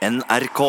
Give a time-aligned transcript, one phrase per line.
[0.00, 0.60] NRK.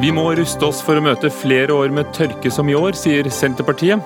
[0.00, 3.30] Vi må ruste oss for å møte flere år med tørke som i år, sier
[3.30, 4.02] Senterpartiet.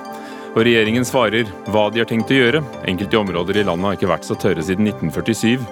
[0.52, 2.60] Og regjeringen svarer hva de har tenkt å gjøre.
[2.92, 5.64] Enkelte områder i landet har ikke vært så tørre siden 1947.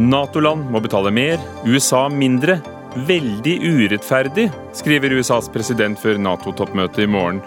[0.00, 1.36] Nato-land må betale mer,
[1.68, 2.62] USA mindre.
[2.94, 7.44] Veldig urettferdig, skriver USAs president før Nato-toppmøtet i morgen.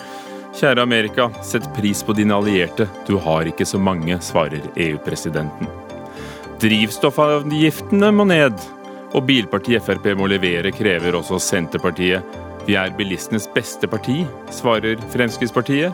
[0.58, 2.88] Kjære Amerika, sett pris på dine allierte.
[3.06, 5.70] Du har ikke så mange, svarer EU-presidenten.
[6.58, 8.56] Drivstoffavgiftene må ned.
[9.14, 12.26] Og bilpartiet Frp må levere, krever også Senterpartiet.
[12.66, 15.94] Vi er bilistenes beste parti, svarer Fremskrittspartiet.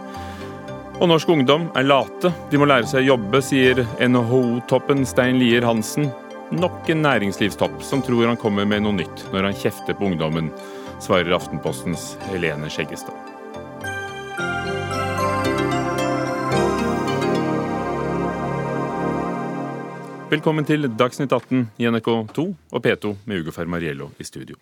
[1.02, 2.32] Og norsk ungdom er late.
[2.48, 6.08] De må lære seg å jobbe, sier NHO-toppen Stein Lier Hansen.
[6.56, 10.54] Nok en næringslivstopp som tror han kommer med noe nytt når han kjefter på ungdommen,
[11.04, 13.33] svarer Aftenpostens Helene Skjeggestad.
[20.34, 24.56] Velkommen til Dagsnytt 18 i NRK2 og P2 med Ugo Fermariello i studio.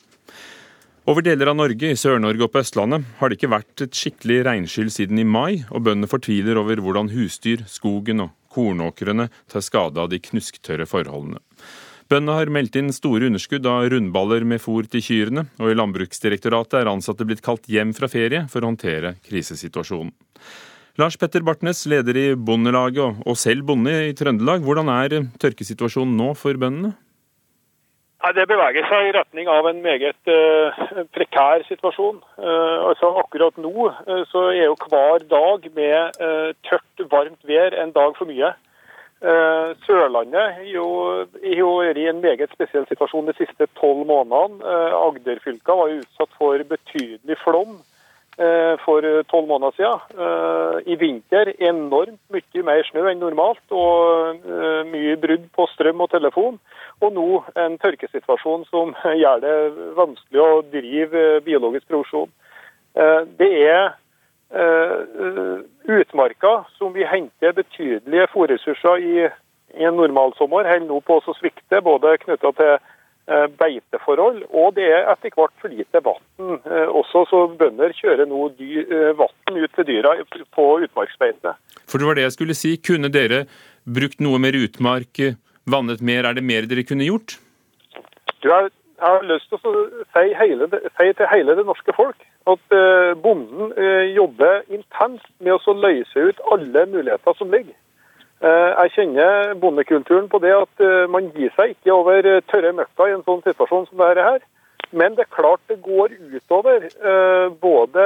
[1.08, 4.42] Over deler av Norge, i Sør-Norge og på Østlandet, har det ikke vært et skikkelig
[4.50, 10.02] regnskyll siden i mai, og bøndene fortviler over hvordan husdyr, skogen og kornåkrene tar skade
[10.02, 11.40] av de knusktørre forholdene.
[12.12, 16.82] Bøndene har meldt inn store underskudd av rundballer med fôr til kyrne, og i Landbruksdirektoratet
[16.82, 20.12] er ansatte blitt kalt hjem fra ferie for å håndtere krisesituasjonen.
[21.00, 24.60] Lars Petter Bartnes, leder i Bondelaget og selv bonde i Trøndelag.
[24.66, 26.92] Hvordan er tørkesituasjonen nå for bøndene?
[28.36, 30.82] Det beveger seg i retning av en meget uh,
[31.16, 32.20] prekær situasjon.
[32.36, 36.20] Uh, altså Akkurat nå uh, så er jo hver dag med
[36.68, 38.52] tørt, varmt vær en dag for mye.
[39.86, 44.66] Sørlandet har vært i en meget spesiell situasjon de siste tolv månedene.
[44.98, 47.91] Agderfylka var utsatt for betydelig flom Eh,
[48.86, 50.00] for tolv måneder siden.
[50.26, 56.02] Eh, I vinter enormt mye mer snø enn normalt, og eh, mye brudd på strøm
[56.02, 56.60] og telefon.
[57.02, 59.58] Og nå en tørkesituasjon som gjør det
[60.00, 62.32] vanskelig å drive biologisk produksjon.
[63.40, 63.94] Det er
[65.88, 69.30] utmarka som vi henter betydelige fòrressurser i,
[69.80, 72.80] en normalsommer, holder nå på å svikte, både knytta til Eh,
[73.60, 78.48] beiteforhold, og det er etter hvert for lite vann eh, også, så bønder kjører nå
[78.58, 80.16] eh, vann ut til dyra
[80.56, 81.54] på utmarksbeite.
[81.86, 82.76] For det var det jeg skulle si.
[82.82, 83.46] Kunne dere
[83.86, 85.22] brukt noe mer utmark,
[85.70, 86.28] vannet mer?
[86.28, 87.38] Er det mer dere kunne gjort?
[88.42, 88.72] Du, jeg,
[89.02, 92.74] har lyst til å si, hele, si, til hele det norske folk at
[93.22, 93.70] bonden
[94.16, 97.76] jobber intenst med å løse ut alle muligheter som ligger.
[98.42, 102.72] Eh, jeg kjenner bondekulturen på det at eh, man gir seg ikke over eh, tørre
[102.74, 104.40] møkka i en sånn situasjon som dette her.
[104.98, 106.88] Men det er klart det går utover
[107.62, 108.06] både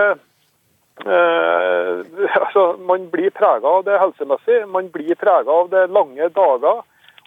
[2.40, 6.84] altså Man blir prega av det helsemessig, man blir prega av det lange dager.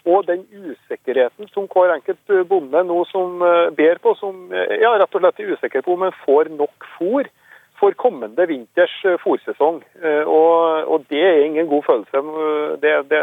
[0.07, 3.43] Og den usikkerheten som hver enkelt bonde nå som
[3.75, 7.27] ber på, som ja, rett og slett er usikker på om en får nok fôr
[7.79, 9.79] for kommende vinters fòrsesong.
[10.03, 12.21] Eh, og, og, det er ingen god følelse.
[12.83, 13.21] Det, det,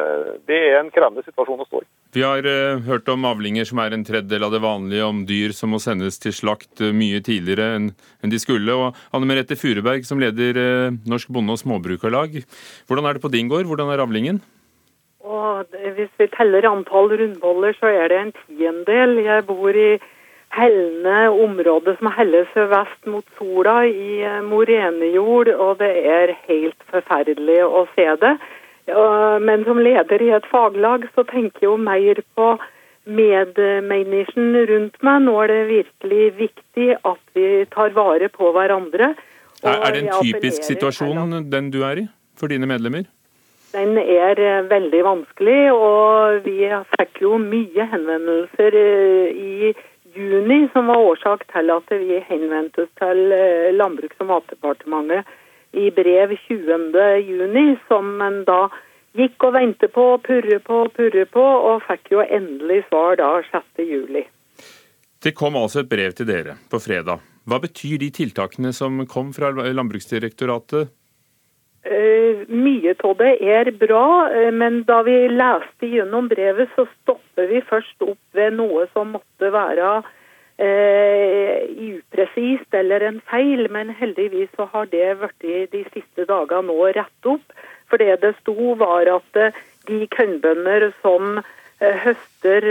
[0.49, 1.89] det, er en krevende situasjon å stå i.
[2.17, 5.53] Vi har uh, hørt om avlinger som er en tredjedel av det vanlige, om dyr
[5.57, 7.91] som må sendes til slakt mye tidligere enn,
[8.25, 8.73] enn de skulle.
[8.73, 12.41] Og Anne Merete Furuberg, som leder uh, Norsk Bonde- og Småbrukarlag.
[12.89, 13.69] Hvordan er det på din gård?
[13.69, 14.41] Hvordan er avlingen?
[15.27, 19.19] Og hvis vi teller antall rundboller, så er det en tiendedel.
[19.27, 19.97] Jeg bor i
[20.57, 27.61] hellende området som helles vest mot sola i eh, morenejord, og det er helt forferdelig
[27.65, 28.37] å se det.
[28.87, 32.53] Men som leder i et faglag så tenker jeg jo mer på
[33.07, 35.25] medmennesken rundt meg.
[35.25, 39.15] Nå er det virkelig viktig at vi tar vare på hverandre.
[39.67, 42.07] Er det en typisk situasjon den du er i,
[42.39, 43.07] for dine medlemmer?
[43.75, 49.73] Den er eh, veldig vanskelig, og vi fikk jo mye henvendelser i i
[50.17, 55.29] juni som var årsak til at vi henvendte oss til eh, Landbruks- og matdepartementet
[55.77, 57.05] i brev 20.
[57.29, 58.67] juni, som en da
[59.17, 63.85] gikk og ventet på, purret på, purret på, og fikk jo endelig svar da 6.
[63.85, 64.25] juli.
[65.23, 67.25] Det kom altså et brev til dere på fredag.
[67.47, 70.91] Hva betyr de tiltakene som kom fra Landbruksdirektoratet?
[71.87, 77.47] Uh, mye av det er bra, uh, men da vi leste gjennom brevet, så stopper
[77.47, 79.91] vi først opp ved noe som måtte være
[80.59, 83.69] eh, upresist eller en feil.
[83.71, 87.55] Men heldigvis så har det blitt de siste dagene nå rett opp.
[87.87, 89.39] For det det sto, var at
[89.87, 91.39] de kornbønder som
[91.79, 92.65] høster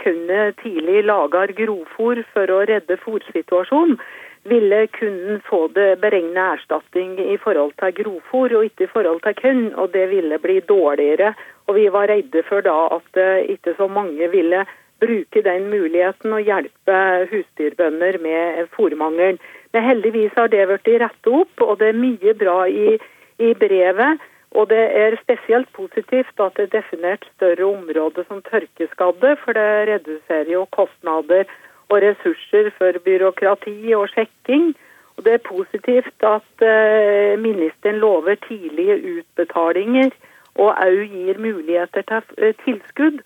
[0.00, 3.98] kunne tidlig lager grovfòr for å redde fòrsituasjonen,
[4.44, 9.34] ville kunden få det beregnet erstatning i forhold til grovfòr og ikke i forhold til
[9.42, 11.34] korn, og det ville bli dårligere.
[11.66, 14.64] Og Vi var redde for da at ikke så mange ville
[15.00, 16.96] bruke den muligheten og hjelpe
[17.30, 19.38] husdyrbønder med fòrmangelen.
[19.72, 22.98] Men heldigvis har det blitt rettet opp, og det er mye bra i,
[23.38, 24.20] i brevet.
[24.50, 29.68] Og det er spesielt positivt at det er definert større områder som tørkeskadde, for det
[29.92, 31.46] reduserer jo kostnader
[31.90, 34.72] og ressurser for byråkrati og sjekking.
[35.16, 40.14] Og det er positivt at uh, ministeren lover tidlige utbetalinger
[40.54, 43.20] og òg gir muligheter til uh, tilskudd.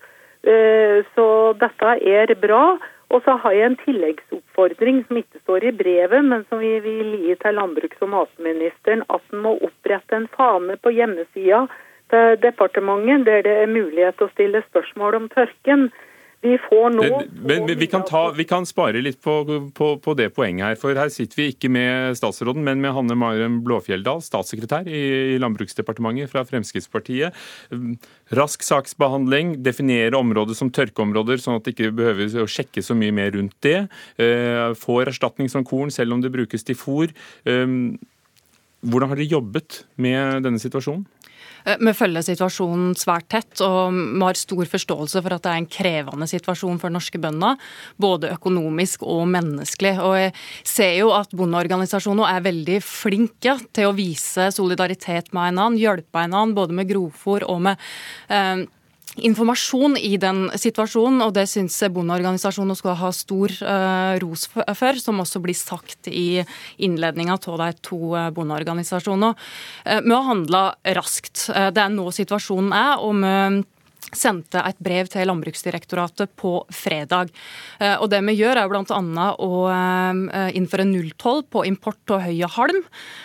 [0.45, 1.27] Uh, så
[1.61, 2.65] dette er bra.
[3.13, 7.11] Og så har jeg en tilleggsoppfordring som ikke står i brevet, men som vi vil
[7.21, 9.03] gi til landbruks- og matministeren.
[9.13, 11.67] At en må opprette en fane på hjemmesida
[12.09, 15.87] til departementet der det er mulighet til å stille spørsmål om tørken.
[16.45, 19.33] Vi får nå men, men vi, kan ta, vi, kan spare litt på,
[19.75, 20.77] på, på, det poenget her.
[20.79, 26.31] For her sitter vi ikke med statsråden, men med Hanne Maren Blåfjelldal, statssekretær i, Landbruksdepartementet
[26.31, 27.35] fra Fremskrittspartiet.
[28.37, 33.15] Rask saksbehandling, definere områder som tørkeområder, sånn at det ikke behøver å sjekke så mye
[33.15, 33.79] mer rundt det.
[34.21, 37.13] Eh, får erstatning som korn, selv om det brukes til fôr.
[37.49, 37.79] Eh,
[38.85, 41.07] hvordan har dere jobbet med denne situasjonen?
[41.65, 45.63] Eh, vi følger situasjonen svært tett, og vi har stor forståelse for at det er
[45.63, 47.59] en krevende situasjon for norske bønder.
[48.01, 49.95] Både økonomisk og menneskelig.
[50.05, 50.35] Og jeg
[50.67, 56.55] ser jo at bondeorganisasjonene er veldig flinke til å vise solidaritet med hverandre, hjelpe hverandre
[56.55, 57.85] både med grovfòr og med
[58.29, 58.65] eh,
[59.15, 65.21] informasjon i den situasjonen, og det syns bondeorganisasjonen skal ha stor uh, ros for, som
[65.23, 66.43] også blir sagt i
[66.83, 69.35] innledninga av de to uh, bondeorganisasjonene.
[69.85, 70.65] Uh, vi har handla
[70.97, 71.47] raskt.
[71.47, 73.63] det er nå situasjonen er, og vi
[74.17, 77.31] sendte et brev til Landbruksdirektoratet på fredag.
[77.79, 79.27] Eh, og Det vi gjør, er bl.a.
[79.41, 82.81] å eh, innføre nulltoll på import av høy og halm,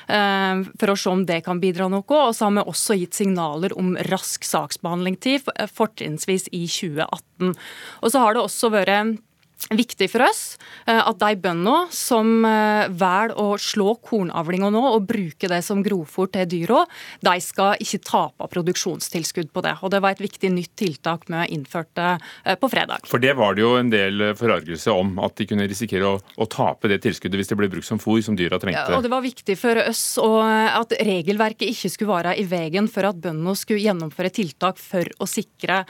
[0.09, 2.05] eh, for å se om det kan bidra noe.
[2.05, 7.57] Og så har vi også gitt signaler om rask saksbehandlingstid, fortrinnsvis i 2018.
[8.03, 9.19] Og så har det også vært
[9.69, 10.43] viktig for oss
[10.87, 15.83] eh, at de bøndene som eh, velger å slå kornavlinga nå og bruke det som
[15.85, 16.85] grovfòr til dyra,
[17.25, 19.77] de skal ikke tape produksjonstilskudd på det.
[19.85, 23.07] Og Det var et viktig nytt tiltak vi innførte eh, på fredag.
[23.11, 26.49] For det var det jo en del forargelse om, at de kunne risikere å, å
[26.51, 28.87] tape det tilskuddet hvis det ble brukt som fôr som dyra trengte.
[28.89, 33.07] Ja, og Det var viktig for oss at regelverket ikke skulle være i veien for
[33.09, 35.83] at bøndene skulle gjennomføre tiltak for å sikre,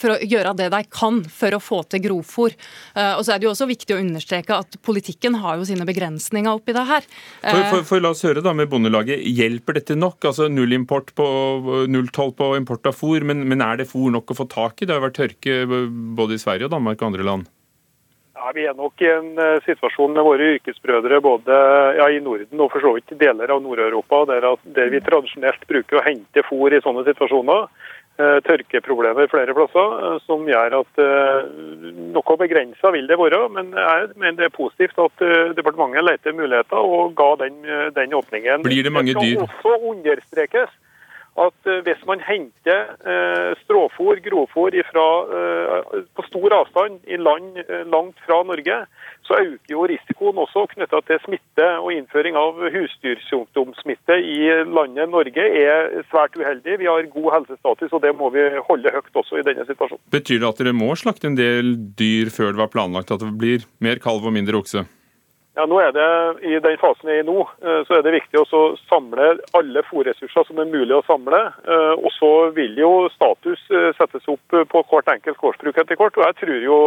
[0.00, 2.56] for å gjøre det de kan for å få til grovfôr.
[3.18, 6.52] Og så er det jo også viktig å understreke at politikken har jo sine begrensninger
[6.52, 7.08] oppi det her.
[7.40, 9.22] For, for, for La oss høre da med Bondelaget.
[9.22, 10.20] Hjelper dette nok?
[10.32, 11.26] Altså Null import på,
[11.92, 14.88] nulltoll på import av fôr, men, men er det fôr nok å få tak i?
[14.88, 15.64] Det har vært tørke
[16.18, 17.50] både i Sverige og Danmark og andre land.
[18.42, 21.58] Ja, Vi er nok i en uh, situasjon med våre yrkesbrødre både
[21.98, 26.00] ja, i Norden og for så vidt deler av Nord-Europa, der, der, vi tradisjonelt bruker
[26.00, 27.68] å hente fôr i sånne situasjoner.
[28.22, 31.46] Eh, tørkeproblemer flere plasser, eh, som gjør at eh,
[32.14, 33.40] noe begrensa vil det være.
[33.56, 35.24] Men jeg mener det er positivt at
[35.56, 37.58] departementet leter muligheter og ga den,
[37.96, 38.66] den åpningen.
[38.66, 39.40] Blir det mange dyr?
[39.42, 40.78] Det skal også understrekes
[41.40, 42.92] at hvis man henter
[43.62, 44.76] stråfôr, grovfòr,
[46.16, 47.56] på stor avstand i land
[47.88, 48.82] langt fra Norge,
[49.22, 54.38] så øker jo risikoen også knytta til smitte og innføring av husdyrsykdomssmitte i
[54.68, 56.78] landet Norge er svært uheldig.
[56.82, 60.02] Vi har god helsestatus, og det må vi holde høyt også i denne situasjonen.
[60.12, 63.32] Betyr det at dere må slakte en del dyr før det var planlagt, at det
[63.38, 64.84] blir mer kalv og mindre okse?
[65.52, 66.04] Ja, nå er det,
[66.48, 69.82] I den fasen jeg er i nå, eh, så er det viktig å samle alle
[69.84, 71.40] fòrressurser som er mulig å samle.
[71.68, 76.16] Eh, og Så vil jo status eh, settes opp på hvert enkelt gårdsbruk etter hvert.
[76.16, 76.78] og jeg tror jo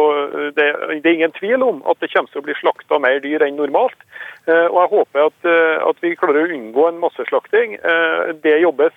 [0.58, 3.46] det, det, er ingen tvil om at det kommer til å bli slakta mer dyr
[3.46, 4.02] enn normalt.
[4.46, 5.48] Og Jeg håper at,
[5.90, 7.74] at vi klarer å unngå en masseslakting.
[8.42, 8.94] Det jobbes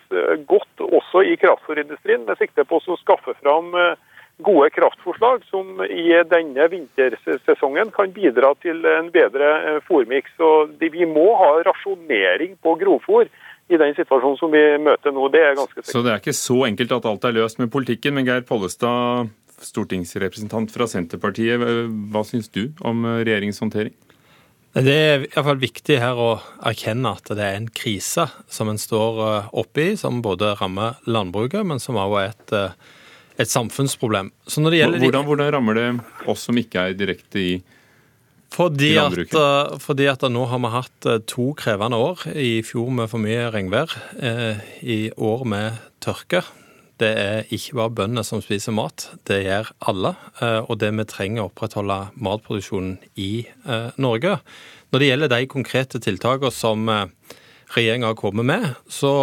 [0.50, 3.74] godt også i kraftfòrindustrien med sikte på å skaffe fram
[4.43, 10.31] gode kraftforslag som i denne vintersesongen kan bidra til en bedre fòrmiks.
[10.39, 10.91] fôrmiks.
[10.91, 13.27] Vi må ha rasjonering på grovfôr
[13.69, 15.27] i den situasjonen som vi møter nå.
[15.29, 15.93] Det er ganske sikkert.
[15.93, 18.15] Så det er ikke så enkelt at alt er løst med politikken.
[18.17, 19.29] Men Geir Pollestad,
[19.62, 21.62] stortingsrepresentant fra Senterpartiet,
[22.10, 23.98] hva syns du om eh, regjeringens håndtering?
[24.69, 26.29] Det er i hvert fall viktig her å
[26.69, 31.00] erkjenne at det er en krise som en står oppi, oppe i, som både rammer
[31.10, 32.53] landbruket, men som også er et
[33.39, 34.31] et samfunnsproblem.
[34.51, 35.89] Hvordan, hvordan, rammer det
[36.29, 37.51] oss som ikke er direkte i,
[38.51, 39.36] fordi i landbruket?
[39.36, 42.25] At, eh, fordi at nå har vi hatt eh, to krevende år.
[42.36, 43.96] I fjor med for mye regnvær.
[44.19, 46.43] Eh, I år med tørke.
[47.00, 50.10] det er ikke bare bøndene som spiser mat, det gjør alle.
[50.67, 53.48] Og det vi trenger å opprettholde matproduksjonen i
[53.96, 54.34] Norge.
[54.91, 56.91] Når det gjelder de konkrete tiltakene som
[57.72, 59.13] regjeringa har kommet med, så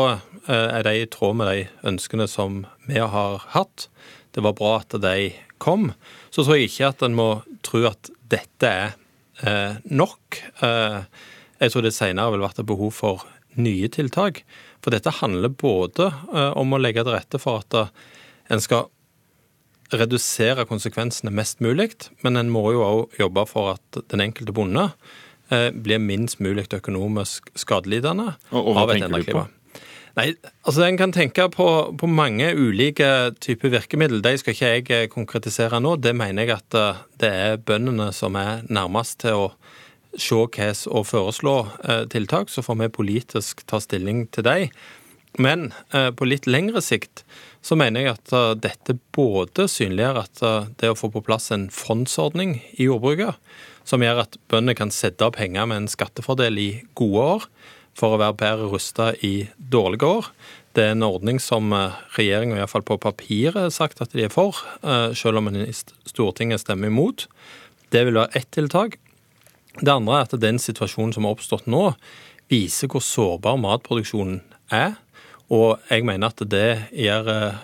[0.48, 3.88] er de i tråd med de ønskene som vi har hatt.
[4.34, 5.90] Det var bra at de kom.
[6.30, 7.28] Så tror jeg ikke at en må
[7.66, 10.38] tro at dette er nok.
[10.62, 13.24] Jeg tror det senere vil vært et behov for
[13.60, 14.42] nye tiltak.
[14.84, 17.88] For dette handler både eh, om å legge til rette for at eh,
[18.54, 18.86] en skal
[19.94, 24.88] redusere konsekvensene mest mulig, men en må jo òg jobbe for at den enkelte bonde
[25.50, 29.55] eh, blir minst mulig økonomisk skadelidende og, og av et endret
[30.16, 30.30] Nei,
[30.64, 31.68] altså En kan tenke på,
[32.00, 34.22] på, mange ulike typer virkemiddel.
[34.24, 34.70] De skal ikke
[35.02, 35.98] jeg konkretisere nå.
[36.00, 36.76] Det mener jeg at
[37.20, 39.50] det er bøndene som er nærmest til å
[40.16, 44.72] se hva og foreslå eh, tiltak, så får vi politisk ta stilling til dem.
[45.36, 47.26] Men eh, på litt lengre sikt
[47.60, 50.44] så mener jeg at eh, dette både synliggjør at
[50.80, 53.36] det å få på plass en fondsordning i jordbruket,
[53.86, 57.50] som gjør at bøndene kan sette av penger med en skattefordel i gode år,
[57.96, 60.30] for å være bedre rusta i dårlige år.
[60.76, 61.72] Det er en ordning som
[62.16, 64.58] regjeringa iallfall på papiret har sagt at de er for,
[65.16, 67.24] selv om en i Stortinget stemmer imot.
[67.88, 68.98] Det vil være ett tiltak.
[69.80, 71.90] Det andre er at den situasjonen som har oppstått nå,
[72.52, 74.40] viser hvor sårbar matproduksjonen
[74.72, 74.96] er.
[75.52, 77.54] Og jeg mener at det gir, eh,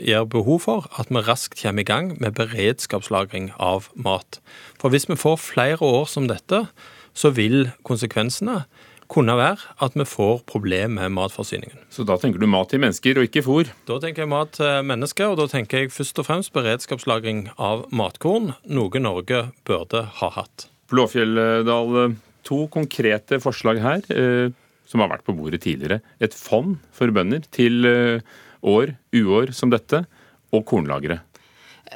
[0.00, 4.40] gir, behov for at vi raskt kommer i gang med beredskapslagring av mat.
[4.80, 6.68] For hvis vi får flere år som dette,
[7.12, 8.64] så vil konsekvensene
[9.12, 11.84] kunne være at vi får problemer med matforsyningen.
[11.92, 13.70] Så da tenker du mat til mennesker og ikke fôr?
[13.88, 17.86] Da tenker jeg mat til mennesker, og da tenker jeg først og fremst beredskapslagring av
[17.92, 20.68] matkorn, noe Norge burde ha hatt.
[20.92, 22.16] Blåfjelldal,
[22.46, 24.52] to konkrete forslag her eh,
[24.88, 26.02] som har vært på bordet tidligere.
[26.20, 28.24] Et fond for bønder til eh,
[28.62, 30.04] år, uår som dette,
[30.52, 31.22] og kornlagre.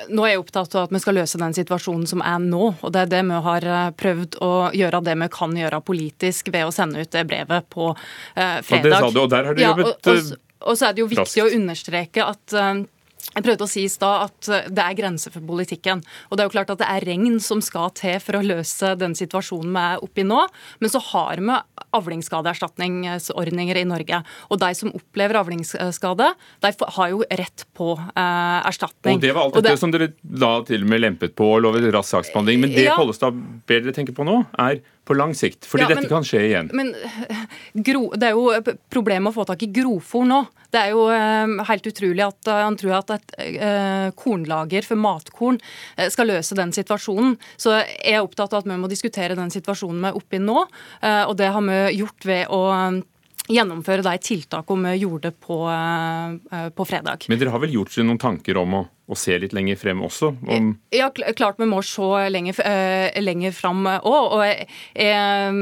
[0.08, 2.72] Nå er jeg opptatt av at vi skal løse den situasjonen som er nå.
[2.80, 6.50] og Det er det vi har eh, prøvd å gjøre det vi kan gjøre politisk
[6.54, 8.82] ved å sende ut det brevet på eh, fredag.
[8.82, 10.96] Og det sa du, og der har du jobbet ja, og, og, og, så er
[10.96, 11.42] det jo viktig raskt.
[11.44, 12.58] å understreke at
[13.34, 16.02] jeg prøvde å si i stad at eh, det er grenser for politikken.
[16.30, 18.94] Og det er jo klart at det er regn som skal til for å løse
[19.00, 20.44] den situasjonen vi er oppe i nå.
[20.82, 21.58] Men så har vi
[21.96, 24.22] avlingsskadeerstatningsordninger i Norge.
[24.50, 26.30] Og de som opplever avlingsskade,
[26.64, 29.20] de har jo rett på eh, erstatning.
[29.20, 29.80] Og det var alt dette det...
[29.82, 32.62] som dere da til og med lempet på og lovet rask saksbehandling.
[32.64, 32.96] Men det ja.
[32.98, 33.36] Pollestad
[33.68, 35.66] ber dere tenke på nå, er på lang sikt?
[35.68, 36.70] Fordi ja, men, dette kan skje igjen.
[36.76, 36.92] Men
[37.86, 40.42] gro, Det er jo problemet å få tak i grovfòr nå.
[40.74, 44.98] Det er jo eh, helt utrolig at uh, han tror at et eh, kornlager for
[44.98, 45.60] matkorn
[46.12, 47.36] skal løse den situasjonen.
[47.56, 50.42] Så jeg er opptatt av at vi må diskutere den situasjonen vi er oppe i
[50.42, 50.66] nå.
[50.66, 52.60] og det har vi gjort ved å
[53.48, 55.58] gjennomføre da et tiltak om gjorde på,
[56.76, 57.26] på fredag.
[57.30, 60.00] Men dere har vel gjort dere noen tanker om å og se litt lenger frem
[60.02, 60.32] også?
[60.50, 60.72] Om...
[60.94, 64.32] Ja, klart vi må se lenger, uh, lenger frem òg.
[64.34, 65.60] Og uh,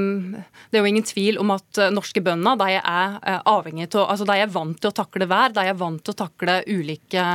[0.72, 4.26] det er jo ingen tvil om at norske bønder de er eh, avhengige til, altså
[4.26, 5.52] de er vant til å takle vær.
[5.54, 7.26] De er vant til å takle ulike,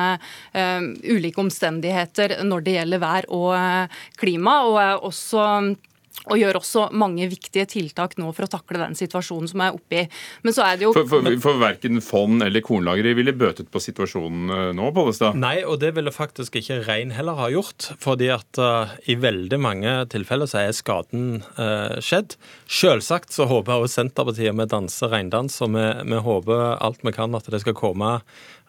[0.58, 4.58] uh, ulike omstendigheter når det gjelder vær og klima.
[4.68, 5.46] og er også
[6.30, 10.04] og gjør også mange viktige tiltak nå for å takle den situasjonen som er oppe
[10.04, 10.06] i.
[10.46, 10.94] Men så er det jo...
[10.96, 15.38] For, for, for verken fond eller kornlagre ville bøtet på situasjonen eh, nå, Pollestad?
[15.40, 17.92] Nei, og det ville faktisk ikke rein heller ha gjort.
[18.00, 22.38] fordi at uh, i veldig mange tilfeller så er skaden uh, skjedd.
[22.70, 27.36] Selvsagt så håper også Senterpartiet vi danser reindans, og vi, vi håper alt vi kan
[27.36, 28.20] at det skal komme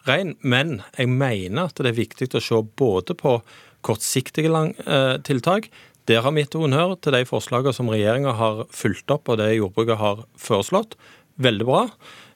[0.09, 0.35] rein.
[0.41, 3.39] Men jeg mener at det er viktig å se både på
[3.85, 5.71] kortsiktige lang, uh, tiltak
[6.09, 9.99] der har mitt honnør til de forslagene som regjeringa har fulgt opp, og det jordbruket
[10.01, 10.97] har foreslått.
[11.41, 11.83] Veldig bra.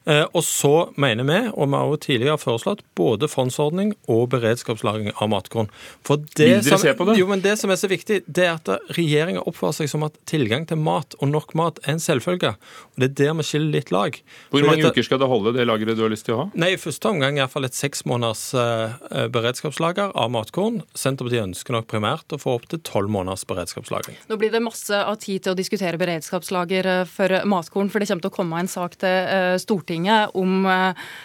[0.06, 5.10] Eh, og så mener vi, og vi har jo tidligere foreslått, både fondsordning og beredskapslagring
[5.18, 5.66] av matkorn.
[6.06, 7.16] For det Vil dere se på det?
[7.18, 10.14] Jo, men det som er så viktig, det er at regjeringa oppfører seg som at
[10.30, 12.54] tilgang til mat og nok mat er en selvfølge.
[12.54, 14.20] Og Det er der vi skiller litt lag.
[14.52, 16.46] Hvor mange dette, uker skal det holde, det lageret du har lyst til å ha?
[16.54, 20.84] Nei, I første omgang iallfall et seks måneders uh, beredskapslager av matkorn.
[20.94, 24.22] Senterpartiet ønsker nok primært å få opp til tolv måneders beredskapslagring.
[24.30, 28.28] Nå blir det masse av tid til å diskutere beredskapslager for matkorn, for det kommer
[28.28, 30.66] til å komme en sak til uh, Stortinget Stortinget om,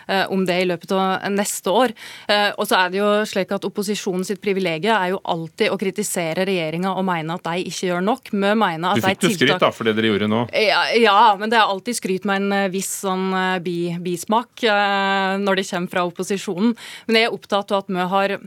[0.07, 1.93] eh, om, det i løpet av neste år.
[2.27, 5.77] Eh, og så er det jo slik at Opposisjonen sitt privilegium er jo alltid å
[5.77, 8.31] kritisere regjeringa og mene at de ikke gjør nok.
[8.31, 10.45] Vi mener at du fikk du skryt da for det dere gjorde nå?
[10.53, 13.31] Ja, ja, men det er alltid skryt med en eh, viss sånn
[13.63, 16.73] bi, bismak når det kommer fra opposisjonen.
[17.07, 18.37] Men jeg er opptatt av at vi har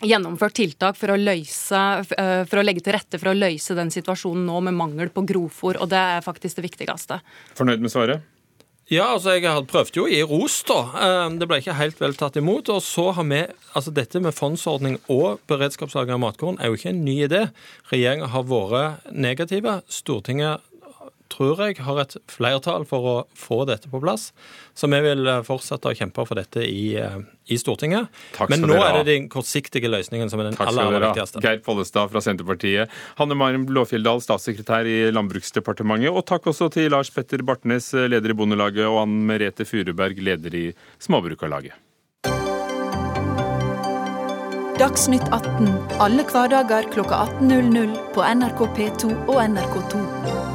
[0.00, 4.46] gjennomført tiltak for å, løse, for å legge til rette for å løse den situasjonen
[4.48, 7.20] nå med mangel på grovfòr, og det er faktisk det viktigste.
[7.58, 8.24] Fornøyd med svaret?
[8.90, 10.80] Ja, altså jeg prøvde jo å gi ros, da.
[10.98, 12.72] Eh, det ble ikke helt vel tatt imot.
[12.74, 16.90] Og så har vi Altså dette med fondsordning og beredskapslager av matkorn er jo ikke
[16.90, 17.44] en ny idé.
[17.92, 19.76] Regjeringa har vært negative.
[19.86, 20.64] Stortinget
[21.30, 24.30] tror jeg, har et flertall for å få dette på plass.
[24.76, 27.18] Så vi vil eh, fortsette å kjempe for dette i, eh,
[27.50, 28.10] i Stortinget.
[28.50, 31.42] Men nå er det den kortsiktige løsningen som er den Takk aller, aller viktigste.
[31.44, 37.12] Geir Pollestad fra Senterpartiet, Hanne Marm Blåfjelldal, statssekretær i Landbruksdepartementet, og takk også til Lars
[37.14, 40.66] Petter Bartnes, leder i Bondelaget, og Ann Merete Furuberg, leder i
[41.02, 41.78] Småbrukarlaget.
[44.80, 45.66] Dagsnytt 18
[46.00, 50.49] alle hverdager kl 18.00 på NRK P2 og NRK2.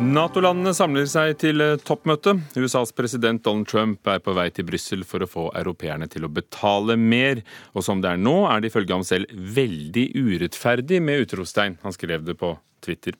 [0.00, 2.32] Nato-landene samler seg til eh, toppmøte.
[2.56, 6.30] USAs president Donald Trump er på vei til Brussel for å få europeerne til å
[6.32, 7.42] betale mer.
[7.76, 11.76] Og som det er nå, er det ifølge ham selv veldig urettferdig med utropstegn.
[11.84, 13.18] Han skrev det på Twitter.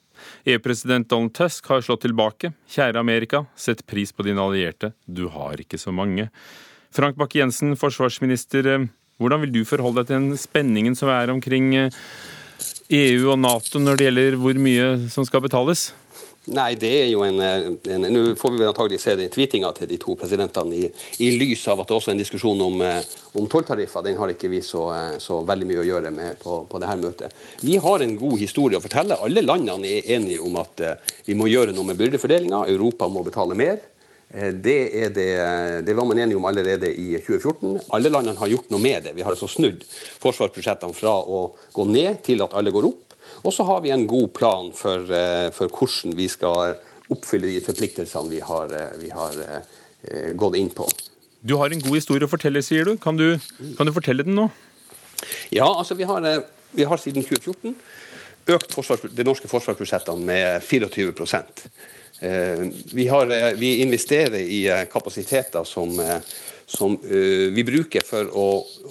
[0.48, 2.54] EU-president Donald Tusk har slått tilbake.
[2.72, 4.94] Kjære Amerika, sett pris på dine allierte.
[5.04, 6.30] Du har ikke så mange.
[6.96, 8.72] Frank Bakke-Jensen, forsvarsminister.
[8.72, 11.88] Eh, hvordan vil du forholde deg til den spenningen som er omkring EU
[12.88, 15.90] eh, e og Nato når det gjelder hvor mye som skal betales?
[16.50, 19.98] Nei, det er jo en, en Nå får vi antagelig se den tweetinga til de
[20.02, 20.88] to presidentene i,
[21.22, 23.04] i, lys av at det også er en diskusjon om, eh,
[23.38, 24.02] om tolltariffer.
[24.02, 26.96] Den har ikke vi så, eh, så, veldig mye å gjøre med på, på dette
[26.98, 27.36] møtet.
[27.62, 29.20] Vi har en god historie å fortelle.
[29.22, 30.82] Alle landene er enige om at
[31.28, 32.64] vi må gjøre noe med byrdefordelinga.
[32.72, 33.78] Europa må betale mer.
[34.30, 34.78] Det,
[35.14, 35.28] det,
[35.86, 37.78] det, var man enige om allerede i 2014.
[37.94, 39.14] Alle landene har gjort noe med det.
[39.14, 39.86] Vi har altså snudd
[40.22, 43.09] forsvarsbudsjettene fra å gå ned til at alle går opp.
[43.42, 46.76] Og så har vi en god plan for, eh, for, hvordan vi skal
[47.10, 50.88] oppfylle de forpliktelsene vi har, eh, vi har eh, gått inn på.
[51.40, 52.96] Du har en god historie å fortelle, sier du.
[53.00, 53.38] Kan du,
[53.78, 54.50] kan du fortelle den nå?
[55.50, 57.74] Ja, altså vi har, vi har siden 2014
[58.50, 58.76] økt
[59.14, 61.12] de norske forsvarsbudsjettene med 24
[62.20, 64.62] vi, har, vi investerer i
[64.92, 65.96] kapasiteter som
[66.70, 68.44] som vi bruker for å,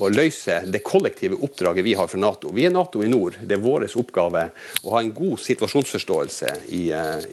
[0.03, 2.51] å, løse det kollektive oppdraget vi har for Nato.
[2.51, 3.37] Vi er Nato i nord.
[3.39, 4.49] Det er vår oppgave
[4.83, 6.81] å ha en god situasjonsforståelse i,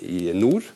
[0.06, 0.68] i nord.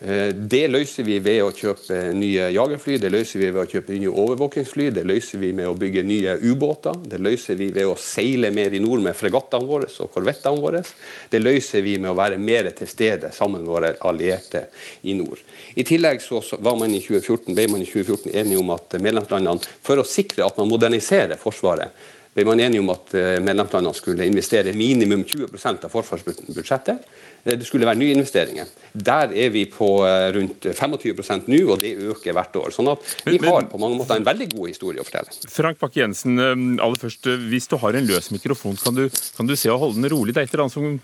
[0.00, 3.98] Eh, det løser vi ved å kjøpe nye jagerfly, det løser vi ved å kjøpe
[3.98, 7.98] nye overvåkingsfly, det løser vi med å bygge nye ubåter, det løser vi ved å
[8.00, 10.80] seile mer i nord med fregattene våre og korvettene våre.
[11.28, 14.70] Det løser vi med å være mer til stede sammen med våre allierte
[15.04, 15.42] i nord.
[15.76, 19.68] I tillegg så var man i 2014, ble man i 2014 enige om at medlemslandene,
[19.84, 21.92] for å sikre at man moderniserer Forsvaret,
[22.32, 27.08] ble man enige om at eh, medlemslandene skulle investere minimum 20% av forsvarsbudsjettet.
[27.44, 28.70] Eh, det skulle være nye investeringer.
[28.92, 32.72] Der er vi på eh, rundt 25% nå, og det øker hvert år.
[32.74, 35.36] Sånn at vi har på mange måter en veldig god historie å fortelle.
[35.52, 36.40] Frank Bakke-Jensen,
[36.80, 40.02] aller først, hvis du har en løs mikrofon, kan du, kan du se og holde
[40.02, 40.34] den rolig?
[40.36, 41.00] Det er et eller annet som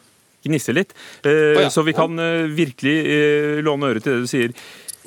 [0.47, 0.93] gnisser litt.
[1.75, 2.21] Så vi kan
[2.55, 4.53] virkelig låne øret til det du sier.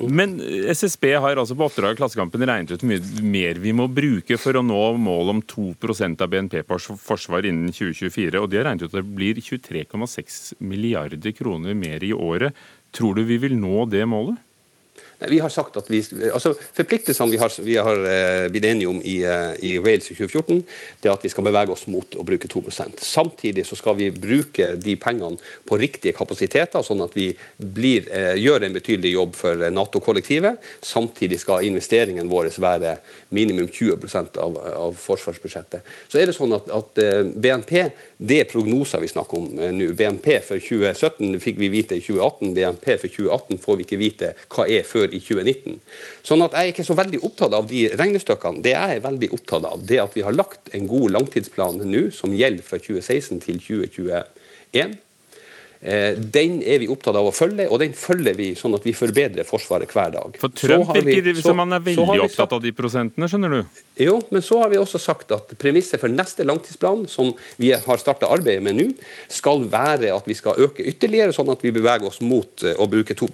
[0.08, 0.38] Men
[0.70, 4.56] SSB har altså på oppdrag av Klassekampen regnet ut mye mer vi må bruke for
[4.56, 8.40] å nå målet om 2% av BNP på forsvar innen 2024.
[8.40, 12.56] Og de har regnet ut at det blir 23,6 milliarder kroner mer i året.
[12.96, 14.40] Tror du vi vil nå det målet?
[15.28, 16.00] Vi har sagt at vi,
[16.32, 20.16] altså Forpliktelsene vi har, vi har uh, blitt enige om i, uh, i, Wales i
[20.16, 20.62] 2014,
[21.02, 24.10] det er at vi skal bevege oss mot å bruke 2% Samtidig så skal vi
[24.14, 25.36] bruke de pengene
[25.68, 27.28] på riktige kapasiteter, sånn at vi
[27.58, 30.60] blir, uh, gjør en betydelig jobb for Nato-kollektivet.
[30.84, 32.96] Samtidig skal investeringen vår være
[33.36, 35.84] minimum 20 av, av forsvarsbudsjettet.
[36.08, 37.04] Så er det sånn at, at
[37.36, 39.86] BNP det er prognoser vi snakker om nå.
[39.96, 42.52] BNP for 2017 fikk vi vite i 2018.
[42.56, 45.78] BNP for 2018 får vi ikke vite hva er før i 2019.
[46.28, 48.60] Sånn at jeg er ikke så veldig opptatt av de regnestykkene.
[48.64, 52.08] Det jeg er veldig opptatt av, det at vi har lagt en god langtidsplan nå
[52.12, 54.98] som gjelder fra 2016 til 2021.
[55.80, 58.92] Eh, den er vi opptatt av å følge, og den følger vi sånn at vi
[58.92, 60.34] forbedrer Forsvaret hver dag.
[60.40, 63.78] For Trump virker vi, som han er veldig opptatt av de prosentene, skjønner du?
[64.04, 68.00] Jo, men så har vi også sagt at premisset for neste langtidsplan, som vi har
[68.00, 68.86] starta arbeidet med nå,
[69.32, 72.88] skal være at vi skal øke ytterligere, sånn at vi beveger oss mot eh, å
[72.90, 73.30] bruke 2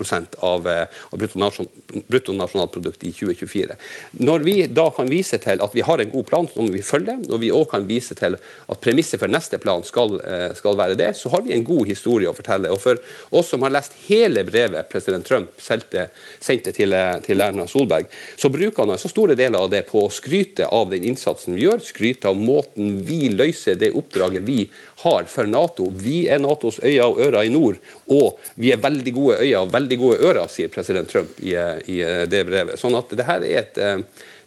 [0.47, 3.75] av, eh, av bruttonasjonalprodukt i 2024.
[4.23, 7.27] Når vi da kan vise til at vi har en god plan som vi følger,
[7.27, 10.21] når vi òg kan vise til at premisset for neste plan skal,
[10.55, 12.70] skal være det, så har vi en god historie fortelle.
[12.72, 13.01] Og for
[13.37, 16.09] oss som har lest hele brevet president Trump sendte,
[16.46, 16.94] til,
[17.27, 20.90] til, Erna Solberg, så bruker han så store deler av det på å skryte av
[20.92, 24.66] den innsatsen vi gjør, skryte av måten vi løser det oppdraget vi
[25.05, 25.90] har for Nato.
[25.92, 27.81] Vi er Natos øyne og ører i nord,
[28.12, 31.55] og vi er veldig gode øyne og veldig gode ører, sier president Trump i,
[31.92, 32.81] i det brevet.
[32.81, 33.85] Sånn at det her er et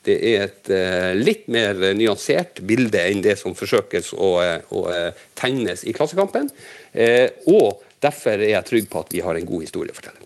[0.07, 4.29] det er et uh, litt mer nyansert bilde enn det som forsøkes å,
[4.71, 4.83] å
[5.39, 6.47] tegnes i Klassekampen.
[6.95, 10.23] Uh, og Derfor er jeg trygg på at vi har en god historiefortelling.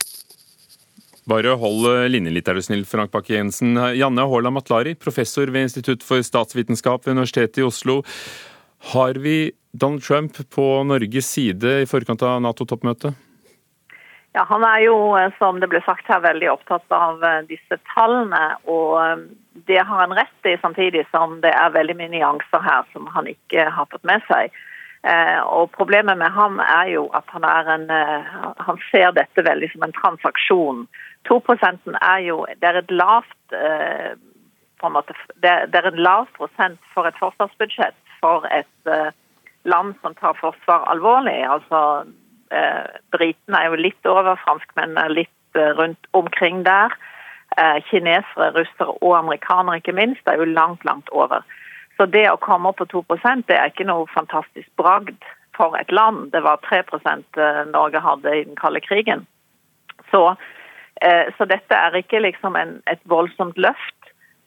[1.29, 3.77] Bare hold linjen litt, er du snill, Frank Bakke-Jensen.
[3.95, 8.01] Janne Haaland Matlari, professor ved Institutt for statsvitenskap ved Universitetet i Oslo.
[8.91, 13.15] Har vi Donald Trump på Norges side i forkant av Nato-toppmøtet?
[14.33, 14.97] Ja, Han er jo,
[15.37, 18.57] som det ble sagt her, veldig opptatt av eh, disse tallene.
[18.65, 19.25] Og eh,
[19.69, 23.29] det har han rett i, samtidig som det er veldig mye nyanser her som han
[23.31, 24.51] ikke har fått med seg.
[25.03, 27.89] Eh, og Problemet med ham er jo at han, er en,
[28.67, 30.85] han ser dette veldig som en transaksjon.
[31.27, 31.41] 2
[32.01, 33.37] er jo det er et lavt
[34.79, 38.91] på en måte, det er en lav prosent for et forsvarsbudsjett for et
[39.63, 41.39] land som tar forsvar alvorlig.
[41.47, 42.03] altså
[42.53, 46.93] Eh, Britene er jo litt over, franskmennene er litt eh, rundt omkring der.
[47.57, 51.45] Eh, kinesere, russere og amerikanere ikke minst er jo langt, langt over.
[51.97, 53.03] Så det å komme opp på 2
[53.47, 55.17] det er ikke noe fantastisk bragd
[55.57, 56.31] for et land.
[56.31, 59.27] Det var 3% Norge hadde i den kalde krigen.
[60.11, 60.35] Så,
[61.37, 64.03] så dette er ikke liksom en, et voldsomt løft.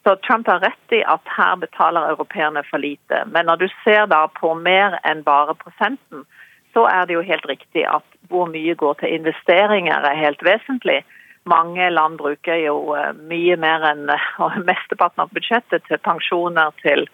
[0.07, 3.25] Så Trump har rett i at her betaler europeerne for lite.
[3.27, 6.23] Men når du ser da på mer enn bare prosenten,
[6.71, 11.01] så er det jo helt riktig at hvor mye går til investeringer er helt vesentlig.
[11.43, 14.07] Mange land bruker jo eh, mye mer enn
[14.69, 17.11] mesteparten av budsjettet til pensjoner, til å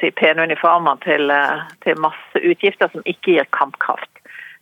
[0.00, 4.10] si, pene uniformer, til, eh, til, masse utgifter som ikke gir kampkraft.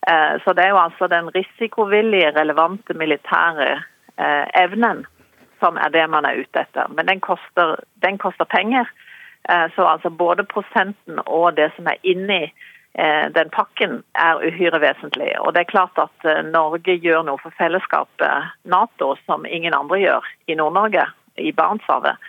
[0.09, 3.83] Eh, så det er jo altså den risikovillige, relevante militære
[4.55, 5.07] evnen
[5.59, 6.89] som er det man er ute etter.
[6.93, 8.85] Men den koster, den koster penger.
[9.75, 12.53] Så altså både prosenten og det som er inni
[12.95, 15.31] Eh, den pakken er uhyre vesentlig.
[15.41, 20.01] Og det er klart at eh, Norge gjør noe for fellesskapet Nato som ingen andre
[20.03, 21.07] gjør i Nord-Norge,
[21.41, 22.21] i Barentshavet,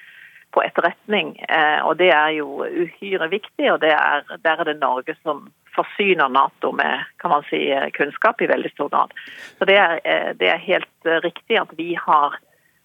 [0.53, 1.35] på etterretning.
[1.49, 6.29] Eh, og det er jo uhyre viktig, og er, der er det Norge som forsyner
[6.29, 7.65] Nato med kan man si,
[7.97, 9.13] kunnskap i veldig stor grad.
[9.57, 9.95] Så det er,
[10.37, 12.37] det er helt riktig at vi har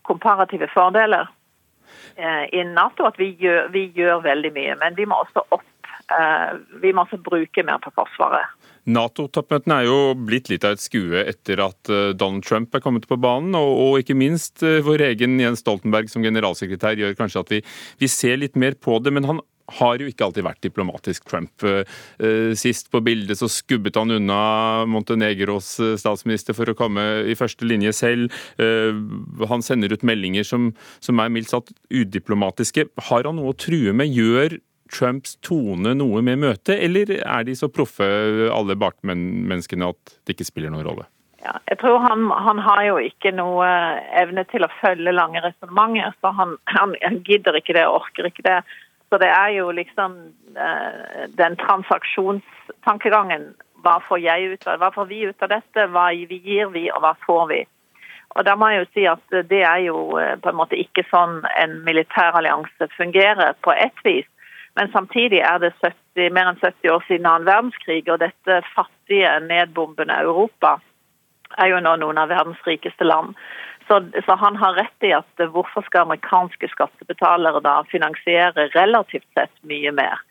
[0.09, 1.29] komparative fordeler
[2.17, 4.79] innen Nato, at vi gjør, vi gjør veldig mye.
[4.81, 5.69] Men vi må også opp
[6.09, 8.55] Eh, vi må også bruke mer på Forsvaret.
[8.89, 13.09] Nato-toppmøtene er jo blitt litt av et skue etter at eh, Donald Trump er kommet
[13.09, 17.45] på banen, og, og ikke minst eh, vår egen Jens Stoltenberg som generalsekretær gjør kanskje
[17.45, 17.63] at vi,
[18.01, 19.13] vi ser litt mer på det.
[19.15, 19.45] men han
[19.77, 21.61] har jo ikke alltid vært diplomatisk, Trump.
[22.57, 24.39] Sist på bildet så skubbet han unna
[24.89, 28.39] Montenegros statsminister for å komme i første linje selv.
[28.57, 30.71] Han sender ut meldinger som,
[31.05, 32.87] som er mildt sagt udiplomatiske.
[33.11, 34.09] Har han noe å true med?
[34.09, 34.57] Gjør
[34.93, 38.09] Trumps tone noe med møtet, eller er de så proffe,
[38.53, 41.09] alle bakmenneskene, at det ikke spiller noen rolle?
[41.45, 43.69] Ja, jeg tror han, han, har jo ikke noe
[44.19, 46.17] evne til å følge lange resonnementer.
[46.19, 46.97] Så han, han,
[47.27, 48.59] gidder ikke det, orker ikke det.
[49.09, 50.19] Så det er jo liksom
[50.59, 53.53] eh, den transaksjonstankegangen.
[53.87, 55.87] Hva får jeg ut av hva får vi ut av dette?
[55.95, 57.61] Hva gir vi, og hva får vi?
[58.37, 61.07] Og da må jeg jo si at Det er jo eh, på en måte ikke
[61.13, 64.29] sånn en militær allianse fungerer på ett vis.
[64.79, 69.33] Men samtidig er det 70, mer enn 70 år siden annen verdenskrig, og dette fattige,
[69.49, 70.77] nedbombende Europa
[71.59, 73.35] er jo nå noen av verdens rikeste land.
[73.89, 79.55] Så, så, han har rett i at hvorfor skal amerikanske skattebetalere da finansiere relativt sett
[79.67, 80.23] mye mer?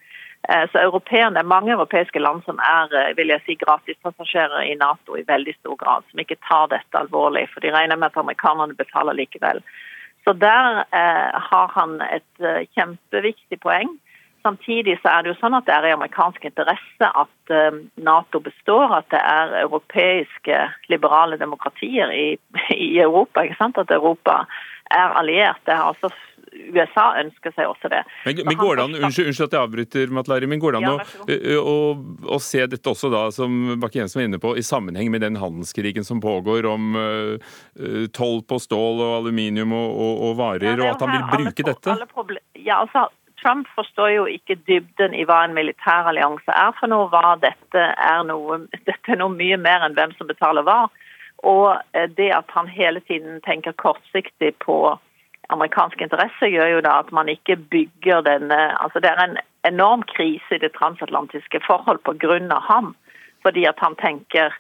[0.48, 5.18] Eh, så europeerne, Mange europeiske land som er eh, vil jeg si, gratispassasjerer i Nato
[5.18, 8.78] i veldig stor grad, som ikke tar dette alvorlig, for de regner med at amerikanerne
[8.80, 9.60] betaler likevel.
[10.24, 13.98] Så der eh, har han et eh, kjempeviktig poeng.
[14.48, 18.40] Samtidig så er det jo sånn at det er i amerikansk interesse at eh, Nato
[18.44, 20.62] består, at det er europeiske
[20.94, 22.30] liberale demokratier i,
[22.88, 23.44] i Europa.
[23.44, 23.82] ikke sant?
[23.82, 24.46] At Europa
[24.94, 25.60] er alliert.
[25.68, 26.14] Det har altså
[26.58, 28.00] USA ønsker seg også det.
[28.26, 30.88] Men, men går det an, unnskyld, unnskyld, at jeg avbryter, Matlari, men går det an
[30.88, 30.96] ja,
[31.60, 31.76] å, å,
[32.38, 36.08] å, se dette også da, som Bakke-Jensen var inne på, i sammenheng med den handelskrigen
[36.08, 40.96] som pågår om uh, toll på stål og aluminium og, og, og varer, ja, og
[40.96, 41.98] at han vil bruke dette?
[42.64, 43.08] Ja, altså
[43.48, 47.06] Trump forstår jo ikke dybden i hva en militær allianse er for noe.
[47.08, 48.58] hva Dette er noe,
[48.90, 50.90] dette er noe mye mer enn hvem som betaler hva.
[51.48, 54.98] Og eh, det at han hele tiden tenker kortsiktig på
[55.56, 60.04] amerikanske interesser, gjør jo da at man ikke bygger denne altså Det er en enorm
[60.12, 62.60] krise i det transatlantiske forhold pga.
[62.68, 62.96] ham.
[63.48, 64.52] Fordi at han tenker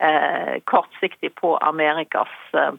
[0.00, 2.72] eh, kortsiktig på Amerikas eh,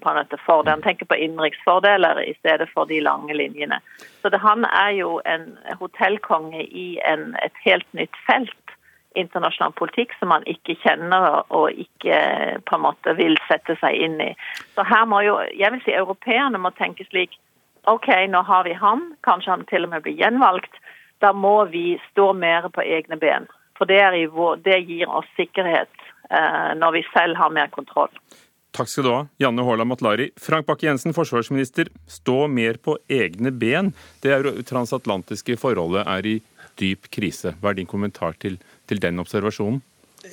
[0.46, 0.72] fordel.
[0.72, 3.80] Han tenker på innenriksfordeler i stedet for de lange linjene.
[4.22, 8.60] Så det, Han er jo en hotellkonge i en, et helt nytt felt
[9.16, 12.18] internasjonal politikk som han ikke kjenner og ikke
[12.68, 14.32] på en måte vil sette seg inn i.
[14.76, 17.38] Så her må jo, jeg vil si Europeerne må tenke slik
[17.88, 20.74] OK, nå har vi han, kanskje han til og med blir gjenvalgt.
[21.24, 23.46] Da må vi stå mer på egne ben.
[23.78, 24.02] For det,
[24.34, 28.12] vår, det gir oss sikkerhet når vi selv har mer kontroll.
[28.76, 30.26] Takk skal du ha, Janne Haaland Matlari.
[30.36, 31.88] Frank Bakke-Jensen, forsvarsminister.
[32.12, 33.94] Stå mer på egne ben.
[34.20, 34.36] Det
[34.68, 36.34] transatlantiske forholdet er i
[36.82, 37.54] dyp krise.
[37.62, 38.58] Hva er din kommentar til,
[38.90, 39.80] til den observasjonen?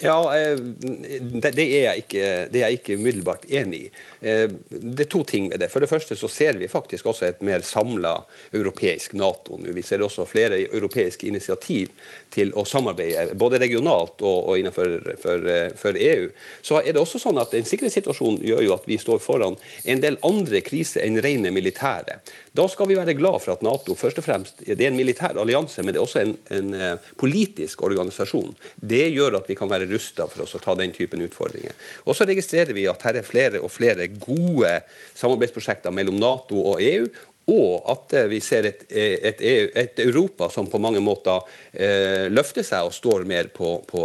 [0.00, 3.90] Ja, eh, det, er, er ikke, det, er jeg ikke, umiddelbart enig i.
[4.20, 5.68] Eh, det er to ting med det.
[5.72, 8.14] For det første så ser vi faktisk også et mer samla
[8.54, 9.74] europeisk Nato nå.
[9.76, 11.92] Vi ser også flere europeiske initiativ
[12.32, 16.28] til å samarbeide, både regionalt og, innenfor for, for EU.
[16.62, 20.00] Så er det også sånn at En sikkerhetssituasjon gjør jo at vi står foran en
[20.00, 22.20] del andre kriser enn rene militære.
[22.52, 25.38] Da skal vi være glad for at Nato først og fremst, det er en militær
[25.40, 28.52] allianse, men det er også en, en uh, politisk organisasjon.
[28.76, 31.72] Det gjør at vi kan være rusta for oss å ta den typen utfordringer.
[32.04, 34.74] Og så registrerer vi at her er flere og flere gode
[35.16, 37.06] samarbeidsprosjekter mellom Nato og EU.
[37.52, 41.40] Og at uh, vi ser et, et, et, Europa som på mange måter
[41.72, 44.04] eh, løfter seg og står mer på, på,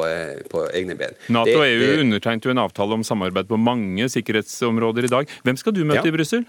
[0.50, 1.20] på egne ben.
[1.36, 5.36] Nato og EU undertegnet jo en avtale om samarbeid på mange sikkerhetsområder i dag.
[5.44, 6.10] Hvem skal du møte ja.
[6.10, 6.48] i Brussel?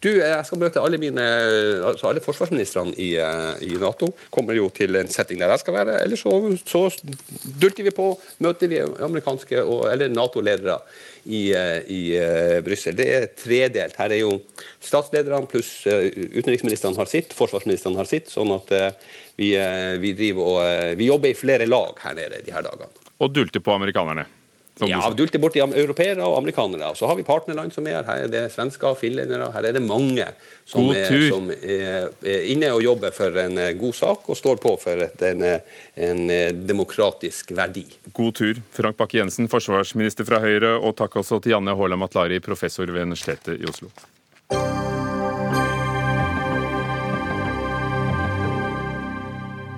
[0.00, 1.24] Du, jeg skal møte alle mine,
[1.84, 4.08] altså alle forsvarsministrene i, eh, i, Nato.
[4.32, 5.98] Kommer jo til en setting der jeg skal være.
[6.06, 6.32] Eller så,
[6.64, 6.86] så
[7.60, 8.06] dulter vi på,
[8.40, 10.78] møter vi amerikanske og, eller Nato-ledere
[11.26, 12.96] i, eh, i uh, Brussel.
[12.96, 14.00] Det er tredelt.
[14.00, 14.32] Her er jo
[14.80, 18.32] statslederne pluss utenriksministrene har sitt, forsvarsministrene har sitt.
[18.32, 18.72] sånn at
[19.36, 19.52] vi,
[20.00, 22.88] vi, driver og, vi jobber i flere lag her nede de her dagene.
[23.20, 24.24] Og dulter på amerikanerne?
[24.88, 26.94] Ja, dulte borti europeere og amerikanere.
[26.96, 28.06] Så har vi partnerland som er her.
[28.08, 29.50] Her er det svensker, finlendere.
[29.52, 30.24] Her er det mange
[30.64, 34.60] som, er, som er, er, inne og jobber for en eh, god sak og står
[34.62, 37.84] på for et, en, en, eh, demokratisk verdi.
[38.16, 42.88] God tur, Frank Bakke-Jensen, forsvarsminister fra Høyre, og takk også til Janne Haaland Matlari, professor
[42.88, 43.92] ved Universitetet i Oslo.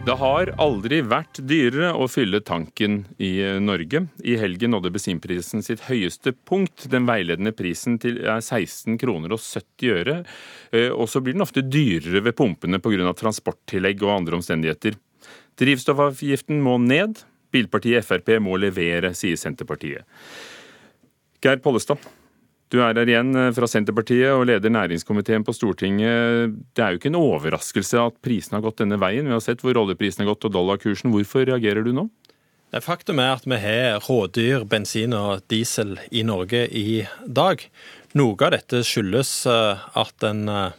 [0.02, 4.00] Det har aldri vært dyrere å fylle tanken i Norge.
[4.26, 6.88] I helgen nådde bensinprisen sitt høyeste punkt.
[6.90, 10.16] Den veiledende prisen er 16 kroner og 70 øre.
[10.74, 13.12] Eh, og så blir den ofte dyrere ved pumpene pga.
[13.14, 14.98] transporttillegg og andre omstendigheter.
[15.62, 17.22] Drivstoffavgiften må ned.
[17.54, 20.02] Bilpartiet Frp må levere, sier Senterpartiet.
[21.46, 22.02] Geir Pollestad,
[22.72, 26.56] du er her igjen eh, fra Senterpartiet og leder næringskomiteen på Stortinget.
[26.72, 29.28] Det er jo ikke en overraskelse at prisene har gått denne veien.
[29.28, 31.12] Vi har sett hvor oljeprisen har gått og dollarkursen.
[31.12, 32.08] Hvorfor reagerer du nå?
[32.80, 37.60] Faktum er at vi har rådyr bensin og diesel i Norge i dag.
[38.16, 40.78] Noe av dette skyldes eh, at en eh,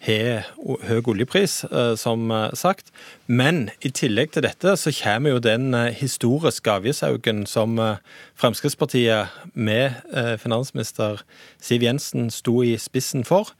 [0.00, 0.46] har
[0.88, 2.90] høy oljepris, eh, som eh, sagt.
[3.26, 7.76] Men i tillegg til dette så kommer jo den eh, historiske avgiftsauken som
[8.40, 10.00] Fremskrittspartiet med
[10.40, 11.20] finansminister
[11.60, 13.52] Siv Jensen sto i spissen for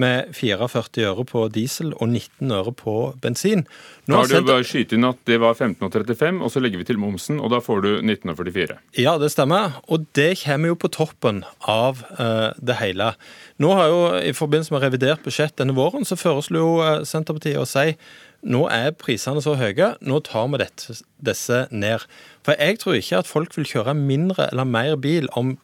[0.00, 3.64] med 44 øre på diesel og 19 øre på bensin.
[4.08, 6.88] Nå da har du bare skyte inn at det var 15,35, og så legger vi
[6.88, 8.78] til momsen, og da får du 19,44.
[9.00, 9.78] Ja, det stemmer.
[9.86, 13.14] Og det kommer jo på toppen av uh, det hele.
[13.62, 17.60] Nå har jo i forbindelse med revidert budsjett denne våren, så foreslo jo uh, Senterpartiet
[17.60, 17.92] å si
[18.44, 22.04] nå er prisene så høye, nå tar vi dette, disse ned.
[22.44, 25.54] For jeg tror ikke at folk vil kjøre mindre eller mer bil om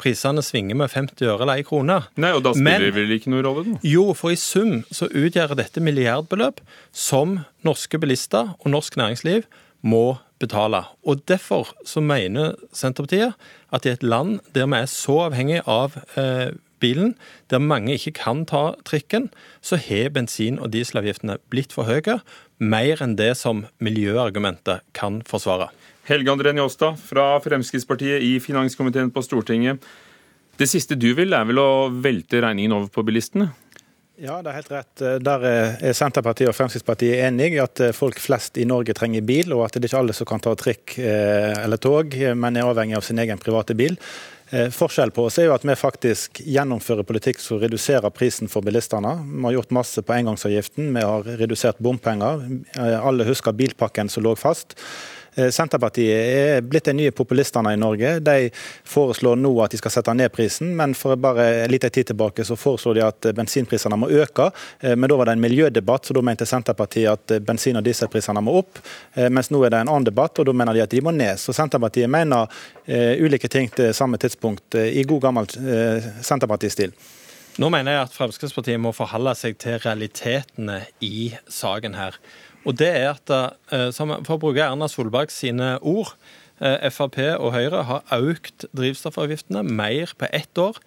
[0.00, 2.00] prisene svinger med 50 øre eller 1 krone.
[2.20, 3.64] Nei, og da spiller det vel ikke noen rolle?
[3.68, 3.82] Da.
[3.88, 6.60] Jo, for i sum så utgjør dette milliardbeløp
[6.92, 9.46] som norske bilister og norsk næringsliv
[9.84, 10.84] må betale.
[11.04, 13.34] Og Derfor så mener Senterpartiet
[13.72, 16.54] at i et land der vi er så avhengig av eh,
[16.84, 17.14] bilen,
[17.50, 19.30] der mange ikke kan ta trikken,
[19.62, 22.18] så har bensin- og dieselavgiftene blitt for høye.
[22.58, 25.70] Mer enn det som miljøargumentet kan forsvare.
[26.04, 29.80] Helge André Njåstad fra Fremskrittspartiet i finanskomiteen på Stortinget.
[30.56, 33.48] Det siste du vil, er vel å velte regningen over på bilistene?
[34.20, 35.04] Ja, det er helt rett.
[35.26, 39.64] Der er Senterpartiet og Fremskrittspartiet enige i at folk flest i Norge trenger bil, og
[39.64, 43.00] at det er ikke alle som kan ta trikk eh, eller tog, men er avhengig
[43.00, 43.98] av sin egen private bil.
[44.54, 48.62] Forskjellen forskjell på oss er jo at vi faktisk gjennomfører politikk som reduserer prisen for
[48.62, 49.16] bilistene.
[49.24, 52.44] Vi har gjort masse på engangsavgiften, vi har redusert bompenger.
[52.76, 54.76] Eh, alle husker bilpakken som lå fast.
[55.34, 58.18] Eh, Senterpartiet er blitt de nye populistene i Norge.
[58.24, 58.50] De
[58.88, 62.56] foreslår nå at de skal sette ned prisen, men for bare litt tid tilbake så
[62.58, 64.50] foreslår de at bensinprisene må øke.
[64.80, 68.44] Eh, men da var det en miljødebatt, så da mente Senterpartiet at bensin- og dieselprisene
[68.44, 68.78] må opp.
[69.14, 71.14] Eh, mens nå er det en annen debatt, og da mener de at de må
[71.14, 71.40] ned.
[71.40, 72.48] Så Senterpartiet mener
[72.84, 76.92] ulike ting til samme tidspunkt, i god gammel Senterparti-stil.
[77.62, 82.18] Nå mener jeg at Fremskrittspartiet må forholde seg til realitetene i saken her.
[82.64, 83.30] Og det er at,
[83.72, 86.14] eh, For å bruke Erna Solberg sine ord,
[86.60, 90.78] eh, Frp og Høyre har økt drivstoffavgiftene mer på ett år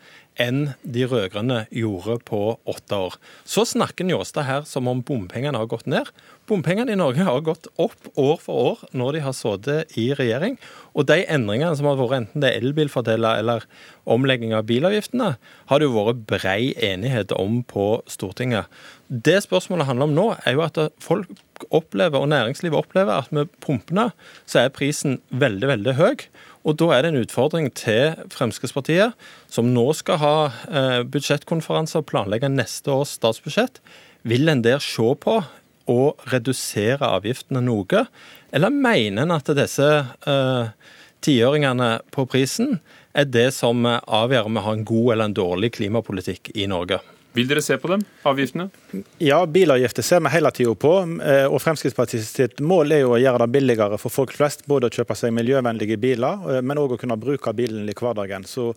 [0.42, 3.18] enn de rød-grønne gjorde på åtte år.
[3.48, 6.10] Så snakker Njåstad her som om bompengene har gått ned.
[6.48, 10.56] Bompengene i Norge har gått opp år for år når de har sittet i regjering.
[10.96, 13.66] Og de endringene som har vært, enten det er elbilfordeler eller
[14.08, 15.34] omlegging av bilavgiftene,
[15.68, 18.72] har det jo vært brei enighet om på Stortinget.
[19.08, 21.30] Det spørsmålet handler om nå, er jo at folk
[21.74, 24.12] opplever, og næringslivet opplever at med pumpene
[24.46, 26.28] så er prisen veldig, veldig høy.
[26.68, 29.16] Og Da er det en utfordring til Fremskrittspartiet,
[29.48, 30.34] som nå skal ha
[30.68, 33.80] eh, budsjettkonferanse og planlegge neste års statsbudsjett.
[34.28, 35.38] Vil en der se på
[35.88, 38.04] å redusere avgiftene noe,
[38.52, 39.88] eller mener en at disse
[40.28, 40.94] eh,
[41.28, 42.78] på prisen
[43.18, 47.00] er det som avgjør om vi har en god eller en dårlig klimapolitikk i Norge?
[47.34, 48.70] Vil dere se på dem, avgiftene?
[49.18, 50.92] Ja, bilavgifter ser vi hele tida på.
[51.52, 54.64] Og Fremskrittspartiet sitt mål er jo å gjøre det billigere for folk flest.
[54.70, 58.46] Både å kjøpe seg miljøvennlige biler, eh, men òg å kunne bruke bilen i hverdagen.
[58.48, 58.70] Så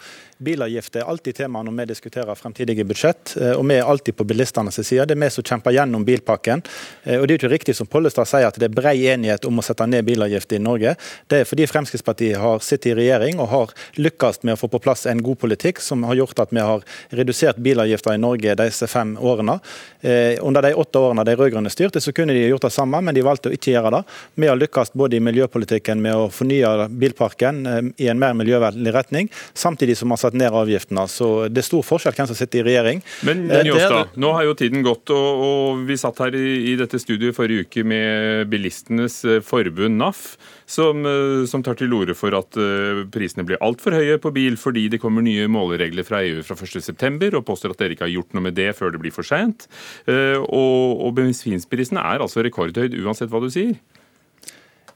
[0.42, 3.37] bilavgifter er alltid tema når vi diskuterer fremtidige budsjett.
[3.37, 5.07] Eh, og vi er alltid på bilistenes side.
[5.07, 6.64] Det er vi som kjemper gjennom bilpakken.
[7.07, 9.62] Og det er jo ikke riktig som Pollestad sier at det er brei enighet om
[9.62, 10.96] å sette ned bilavgifter i Norge.
[11.31, 14.83] Det er fordi Fremskrittspartiet har sittet i regjering og har lykkes med å få på
[14.83, 16.83] plass en god politikk som har gjort at vi har
[17.14, 19.61] redusert bilavgifter i Norge disse fem årene.
[20.00, 23.14] Eh, under de åtte årene de rød-grønne styrte, så kunne de gjort det samme, men
[23.16, 24.02] de valgte å ikke gjøre det.
[24.40, 28.94] Vi har lykkes både i miljøpolitikken med å fornye bilparken eh, i en mer miljøvennlig
[28.96, 31.06] retning, samtidig som vi har satt ned avgiftene.
[31.10, 33.04] Så det er stor forskjell hvem som sitter i regjering.
[33.28, 36.46] Men, men eh, Jåstad, nå har jo tiden gått, og, og vi satt her i,
[36.72, 40.24] i dette studioet forrige uke med Bilistenes forbund, NAF
[40.70, 44.59] som, eh, som tar til orde for at eh, prisene blir altfor høye på bil
[44.61, 48.14] fordi det kommer nye måleregler fra EU fra 1.9, og påstår at dere ikke har
[48.14, 49.66] gjort noe med det før det blir for seint.
[50.06, 53.74] Eh, og, og bensinprisene er altså rekordhøyd uansett hva du sier.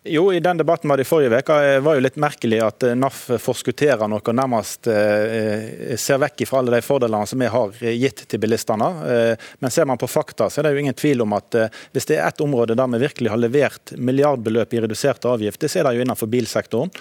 [0.06, 3.22] Jo, i den debatten var det i forrige uke var jo litt merkelig at NAF
[3.40, 8.20] forskutterer noe og nærmest eh, ser vekk fra alle de fordelene som vi har gitt
[8.28, 8.90] til bilistene.
[9.14, 11.80] Eh, men ser man på fakta, så er det jo ingen tvil om at eh,
[11.96, 15.80] hvis det er ett område der vi virkelig har levert milliardbeløp i reduserte avgifter, så
[15.80, 16.92] er det jo innenfor bilsektoren.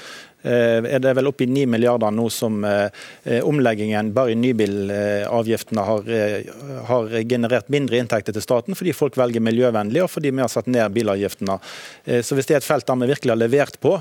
[0.43, 6.09] Eh, er det vel oppi 9 milliarder nå som eh, omleggingen bare i nybilavgiftene har,
[6.11, 6.51] eh,
[6.89, 10.67] har, generert mindre inntekter til staten, fordi folk velger miljøvennlig og fordi vi har satt
[10.67, 11.59] ned bilavgiftene.
[12.25, 13.93] Så hvis det er et felt der vi virkelig har levert på,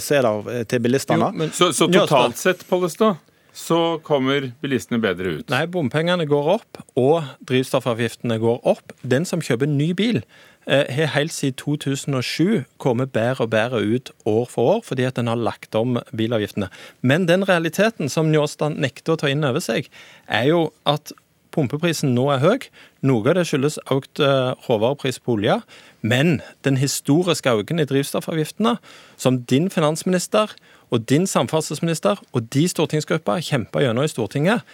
[0.00, 1.28] så er det til bilistene.
[1.28, 3.20] Jo, men, så, så, totalt sett, Pollestad?
[3.60, 5.50] Så kommer bilistene bedre ut?
[5.52, 8.94] Nei, bompengene går opp, og drivstoffavgiftene går opp.
[9.04, 10.22] Den som kjøper ny bil,
[10.66, 15.18] Eh, har helt siden 2007 kommet bedre og bedre ut år for år, fordi at
[15.18, 16.68] en har lagt om bilavgiftene.
[17.02, 19.88] Men den realiteten som Njåstad nekter å ta inn over seg,
[20.28, 21.12] er jo at
[21.50, 22.68] pumpeprisen nå er høy.
[23.02, 25.62] Noe av det skyldes økt eh, råvarepris på olje.
[26.02, 28.76] Men den historiske økningen i drivstoffavgiftene,
[29.16, 30.52] som din finansminister
[30.90, 34.64] og din samferdselsminister og de stortingsgrupper kjempa gjennom i Stortinget,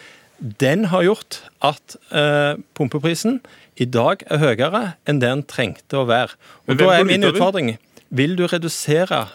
[0.60, 3.40] den har gjort at eh, pumpeprisen
[3.80, 6.36] i dag er høyere enn det den trengte å være.
[6.68, 7.76] Og Da er min utfordring
[8.08, 9.26] vil du redusere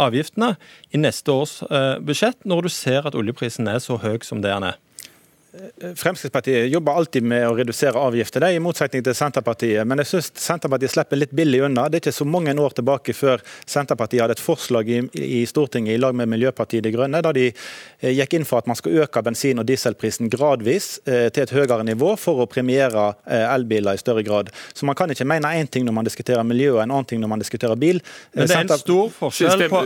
[0.00, 0.54] avgiftene
[0.92, 4.52] i neste års eh, budsjett, når du ser at oljeprisen er så høy som det
[4.52, 4.78] den er?
[5.96, 9.82] Fremskrittspartiet jobber alltid med å redusere avgifter, det er i motsetning til Senterpartiet.
[9.88, 11.88] Men jeg syns Senterpartiet slipper litt billig unna.
[11.90, 15.96] Det er ikke så mange år tilbake før Senterpartiet hadde et forslag i, i Stortinget
[15.96, 19.02] i lag med Miljøpartiet De Grønne, da de eh, gikk inn for at man skal
[19.02, 23.98] øke bensin- og dieselprisen gradvis eh, til et høyere nivå for å premiere eh, elbiler
[23.98, 24.52] i større grad.
[24.70, 27.24] Så man kan ikke mene én ting når man diskuterer miljø og en annen ting
[27.24, 27.98] når man diskuterer bil.
[28.38, 29.82] Men det er en stor forskjell på,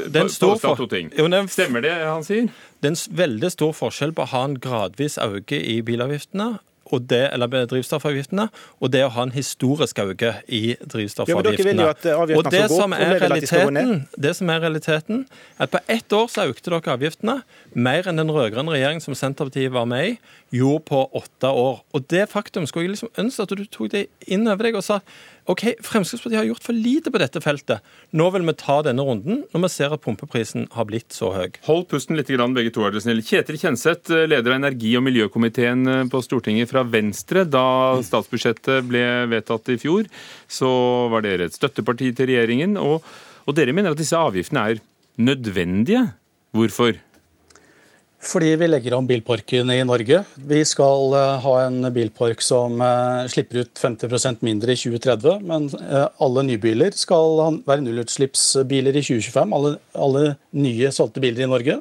[1.55, 2.53] Stemmer det han sier?
[2.85, 6.59] Det er en veldig stor forskjell på å ha en gradvis økning i bilavgiftene
[6.93, 8.45] og det, eller drivstoffavgiftene,
[8.77, 11.87] og det å ha en historisk økning i drivstoffavgiftene.
[11.89, 15.25] Ja, og det som, er realiteten, det som er realiteten,
[15.57, 17.39] at på ett år så økte dere avgiftene
[17.73, 20.17] mer enn den rød-grønne regjeringen som Senterpartiet var med i,
[20.61, 21.81] gjorde på åtte år.
[21.97, 24.85] Og det faktum skulle jeg liksom ønske at du tok det inn over deg og
[24.87, 25.01] sa
[25.45, 27.85] OK, Fremskrittspartiet har gjort for lite på dette feltet.
[28.17, 31.59] Nå vil vi ta denne runden når vi ser at pumpeprisen har blitt så høy.
[31.67, 33.21] Hold pusten litt, begge to, er det snill.
[33.25, 37.45] Kjetil Kjenseth, leder av energi- og miljøkomiteen eh, på Stortinget fra Venstre.
[37.45, 40.09] Da statsbudsjettet ble vedtatt i fjor,
[40.49, 40.71] så
[41.13, 42.79] var dere et støtteparti til regjeringen.
[42.81, 43.05] Og,
[43.45, 44.85] og dere mener at disse avgiftene er
[45.21, 46.07] nødvendige.
[46.57, 46.97] Hvorfor?
[48.25, 50.23] Fordi vi legger om bilparken i Norge.
[50.49, 55.45] Vi skal eh, ha en bilpark som eh, slipper ut 50% mindre i 2030.
[55.45, 59.55] Men eh, alle nybiler skal være nullutslippsbiler i 2025.
[59.59, 59.75] Alle,
[60.07, 60.25] alle
[60.57, 61.79] nye solgte biler i Norge.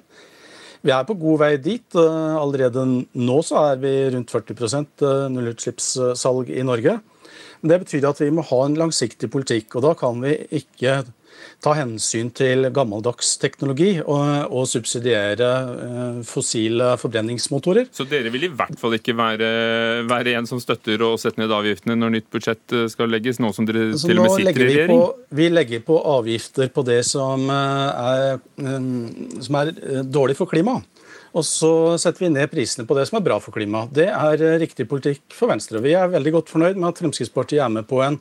[0.84, 1.95] Vi er på god vei dit.
[1.95, 6.97] Allerede nå så er vi rundt 40% nullutslippssalg i Norge.
[7.61, 9.78] Men Det betyr at vi må ha en langsiktig politikk.
[9.78, 11.05] og Da kan vi ikke
[11.63, 15.49] ta hensyn til gammeldags teknologi og, og subsidiere
[15.86, 17.88] eh, fossile forbrenningsmotorer.
[17.95, 19.51] Så dere vil i hvert fall ikke være,
[20.09, 23.53] være en som støtter å sette ned avgiftene når nytt budsjett eh, skal legges, nå
[23.55, 25.03] som dere altså, til og med sitter i regjering?
[25.03, 28.41] På, vi legger på avgifter på det som eh, er,
[29.43, 29.73] som er
[30.03, 30.89] dårlig for klimaet.
[31.34, 33.89] Og så setter vi ned prisene på det som er bra for klimaet.
[33.95, 35.81] Det er riktig politikk for Venstre.
[35.81, 38.19] Vi er veldig godt fornøyd med at Fremskrittspartiet er med på en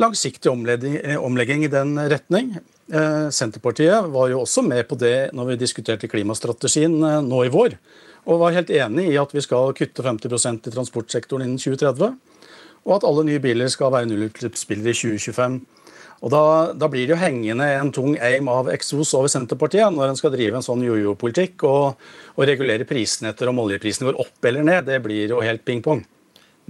[0.00, 2.56] langsiktig omlegging i den retning.
[2.92, 7.52] Eh, Senterpartiet var jo også med på det når vi diskuterte klimastrategien eh, nå i
[7.52, 7.74] vår,
[8.26, 12.14] og var helt enig i at vi skal kutte 50% i transportsektoren innen 2030,
[12.86, 15.58] og at alle nye biler skal være nullutslippsbiler i 2025.
[16.24, 16.42] Og da,
[16.72, 20.32] da, blir det jo hengende en tung eim av eksos over Senterpartiet når en skal
[20.32, 21.98] drive en sånn jojo-politikk og,
[22.36, 24.86] og, regulere prisene etter om oljeprisene går opp eller ned.
[24.88, 26.06] Det blir jo helt ping-pong.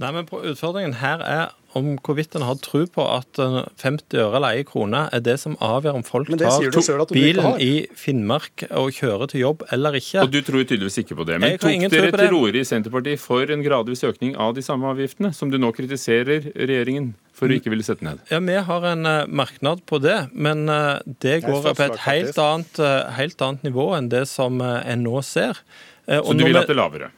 [0.01, 4.61] Nei, men Utfordringen her er om hvorvidt en har tro på at 50 øre eller
[4.63, 9.43] 1 krone er det som avgjør om folk tar bilen i Finnmark og kjører til
[9.45, 10.25] jobb eller ikke.
[10.25, 11.39] Og Du tror tydeligvis ikke på det.
[11.43, 15.33] Men tok dere til orde i Senterpartiet for en gradvis økning av de samme avgiftene,
[15.35, 18.21] som du nå kritiserer regjeringen for å ikke ville sette ned?
[18.31, 22.41] Ja, Vi har en uh, merknad på det, men uh, det går på et helt
[22.41, 25.59] annet, uh, helt annet, nivå enn det som en nå ser.
[26.07, 27.09] Så du vil at det er lavere?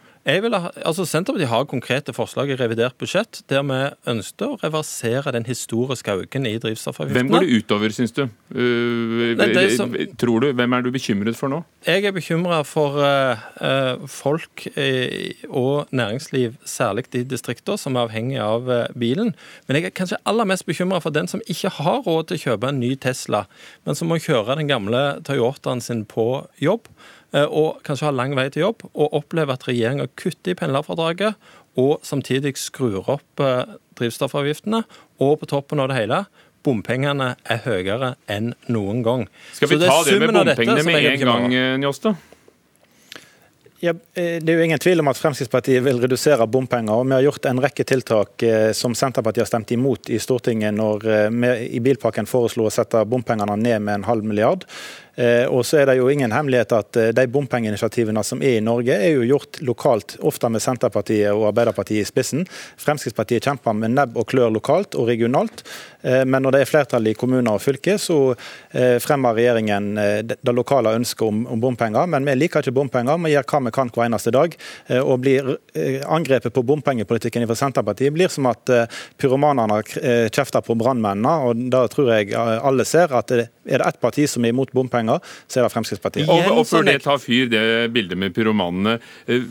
[0.43, 3.79] Vil, altså Senterpartiet har konkrete forslag i revidert budsjett der vi
[4.11, 7.17] ønsker å reversere den historiske økningen i drivstoffavgiftene.
[7.17, 8.23] Hvem går det utover, syns du?
[8.53, 9.33] Uh,
[9.75, 10.49] som, tror du?
[10.57, 11.61] Hvem er du bekymret for nå?
[11.87, 14.67] Jeg er bekymra for uh, folk
[15.49, 18.69] og næringsliv, særlig i distriktene, som er avhengig av
[18.99, 19.33] bilen.
[19.67, 22.43] Men jeg er kanskje aller mest bekymra for den som ikke har råd til å
[22.47, 23.45] kjøpe en ny Tesla,
[23.87, 26.29] men som må kjøre den gamle Toyotaen sin på
[26.61, 26.91] jobb.
[27.29, 31.37] Eh, og kanskje har lang vei til jobb, og opplever at regjeringa kutter i pendlerfradraget
[31.79, 34.81] og samtidig skrur opp eh, drivstoffavgiftene,
[35.21, 36.23] og på toppen av det hele
[36.65, 39.29] bompengene er høyere enn noen gang.
[39.55, 42.25] Skal vi ta det, det med bompengene med en gang, eh, Njåstad?
[43.79, 46.97] Ja, det er jo ingen tvil om at Fremskrittspartiet vil redusere bompenger.
[46.99, 48.43] og Vi har gjort en rekke tiltak
[48.75, 53.55] som Senterpartiet har stemt imot i Stortinget når vi i bilpakken foreslo å sette bompengene
[53.55, 54.67] ned med en halv milliard.
[55.19, 58.63] Eh, og så er det jo ingen hemmelighet at eh, de bompengeinitiativene som er i
[58.63, 62.45] Norge, er jo gjort lokalt, ofte med Senterpartiet og Arbeiderpartiet i spissen.
[62.79, 65.65] Fremskrittspartiet kjemper med nebb og klør lokalt og regionalt.
[66.07, 68.19] Eh, men når det er flertall i kommuner og fylker, så
[69.01, 69.97] fremmer regjeringen
[70.29, 72.05] det lokale ønsket om bompenger.
[72.11, 74.53] Men vi liker ikke bompenger, vi gjør hva vi kan hver eneste dag.
[74.99, 75.49] Og blir
[76.05, 78.69] angrepet på bompengepolitikken fra Senterpartiet blir som at
[79.19, 79.81] pyromanene
[80.29, 81.33] kjefter på brannmennene.
[81.49, 83.33] Og da tror jeg alle ser at
[83.69, 86.29] er det ett parti som er imot bompenger, penger, så er det Fremskrittspartiet.
[86.29, 87.63] Og, og før det tar fyr, det
[87.95, 88.99] bildet med pyromanene.
[89.27, 89.47] Eh,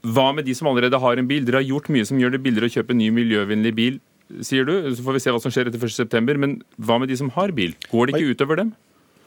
[0.00, 1.44] hva med de som allerede har en bil?
[1.44, 3.98] Dere har gjort mye som gjør det billigere å kjøpe en ny miljøvennlig bil,
[4.46, 4.72] sier du.
[4.94, 6.38] Så får vi se hva som skjer etter 1.9.
[6.40, 7.74] Men hva med de som har bil?
[7.90, 8.72] Går det ikke utover dem?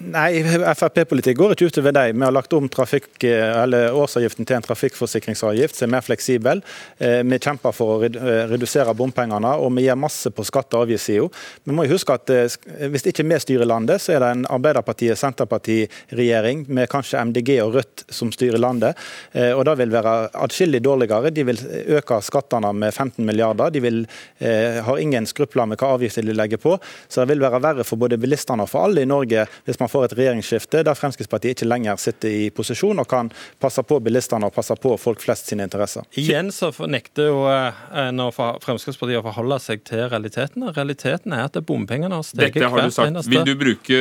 [0.02, 0.42] Nei,
[0.76, 2.16] Frp-politikk går ikke utover deg.
[2.18, 6.62] Vi har lagt om trafikk, årsavgiften til en trafikkforsikringsavgift som er mer fleksibel.
[6.98, 10.84] Eh, vi kjemper for å eh, redusere bompengene, og vi gjør masse på skatte- og
[10.88, 11.28] avgiftssida.
[11.64, 12.56] Vi må huske at eh,
[12.92, 17.98] hvis ikke vi styrer landet, så er det en Arbeiderpartiet-Senterparti-regjering med kanskje MDG og Rødt
[18.12, 18.94] som styrer landet.
[19.34, 21.30] Og Det vil være atskillig dårligere.
[21.34, 21.60] De vil
[21.96, 23.70] øke skattene med 15 milliarder.
[23.74, 24.08] De vil,
[24.40, 26.78] har ingen skrupler med hva avgifter de legger på.
[27.08, 29.83] Så det vil være verre for både bilistene og for alle i Norge hvis man
[29.92, 33.32] får et regjeringsskifte der Fremskrittspartiet ikke lenger sitter i posisjon og kan
[33.64, 36.06] passe på bilistene og passe på folk flest sine interesser.
[36.20, 37.84] Igjen så nekter jo eh,
[38.64, 40.74] Fremskrittspartiet å forholde seg til realitetene.
[40.76, 43.12] Realiteten er at bompengene har steget Dette har du sagt.
[43.14, 43.34] Eneste.
[43.34, 44.00] Vil du bruke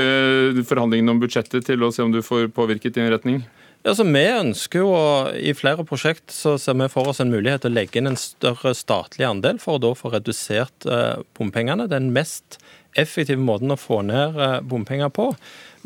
[0.69, 3.43] forhandlingene om budsjettet til å se om du får påvirket din en retning?
[3.83, 4.91] Altså, vi ønsker jo,
[5.35, 8.19] I flere prosjekt så ser vi for oss en mulighet til å legge inn en
[8.21, 11.89] større statlig andel for å da få redusert eh, bompengene.
[11.91, 12.61] Den mest
[12.99, 15.31] effektive måten å få ned eh, bompenger på.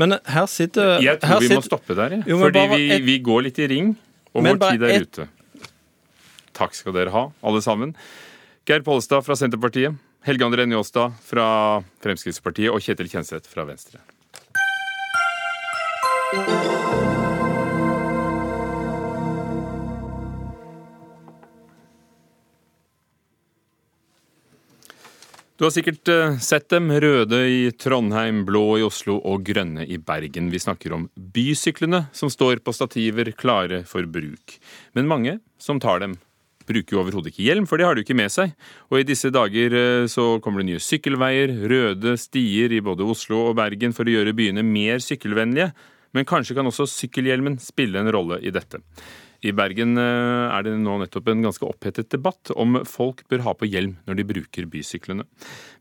[0.00, 2.38] Men her sitter Jeg tror vi sitter, må stoppe der, ja.
[2.40, 3.94] fordi vi, vi, går litt i ring,
[4.34, 5.28] og vår tid er et, ute.
[6.56, 7.94] Takk skal dere ha, alle sammen.
[8.68, 9.96] Geir Pollestad fra Senterpartiet,
[10.26, 11.46] Helge André Njåstad fra
[12.02, 14.02] Fremskrittspartiet og Kjetil Kjenseth fra Venstre.
[25.56, 26.90] Du har sikkert eh, sett dem.
[27.00, 30.50] Røde i Trondheim, blå i Oslo og grønne i Bergen.
[30.52, 34.58] Vi snakker om bysyklene som står på stativer klare for bruk.
[34.92, 36.18] Men mange som tar dem,
[36.68, 38.52] bruker jo overhodet ikke hjelm, for det har de ikke med seg.
[38.92, 43.46] Og i disse dager eh, så kommer det nye sykkelveier, røde stier i både Oslo
[43.46, 45.70] og Bergen for å gjøre byene mer sykkelvennlige.
[46.12, 48.84] Men kanskje kan også sykkelhjelmen spille en rolle i dette.
[49.46, 53.54] I Bergen eh, er det nå nettopp en ganske opphetet debatt om folk bør ha
[53.58, 55.26] på hjelm når de bruker bysyklene.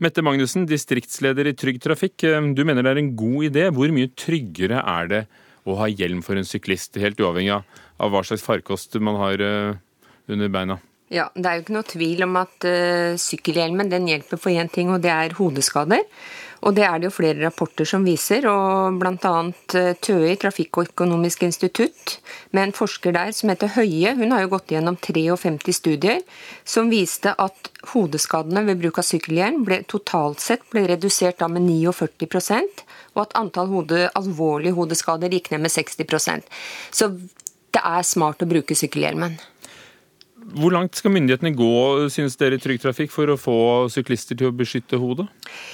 [0.04, 2.28] Mette Magnussen, distriktsleder i Trygg Trafikk.
[2.28, 3.68] Eh, du mener det er en god idé.
[3.74, 5.24] Hvor mye tryggere er det
[5.66, 9.80] å ha hjelm for en syklist, helt uavhengig av hva slags farkost man har eh,
[10.30, 10.80] under beina?
[11.14, 12.66] Ja, Det er jo ikke noe tvil om at
[13.22, 16.02] sykkelhjelmen den hjelper for én ting, og det er hodeskader.
[16.66, 19.34] Og det er det jo flere rapporter som viser, og bl.a.
[19.78, 22.18] Eh, TØI, Trafikkøkonomisk institutt,
[22.58, 26.24] med en forsker der som heter Høie, hun har jo gått gjennom 53 studier
[26.66, 31.68] som viste at hodeskadene ved bruk av sykkelhjelm ble, totalt sett ble redusert da med
[31.70, 31.94] 49
[33.16, 36.50] og at antall hode, alvorlige hodeskader gikk ned med 60%
[36.92, 37.12] Så
[37.76, 39.38] det er smart å bruke sykkelhjelmen.
[40.46, 41.70] Hvor langt skal myndighetene gå
[42.14, 43.56] synes dere i Trygg Trafikk, for å få
[43.90, 45.26] syklister til å beskytte hodet?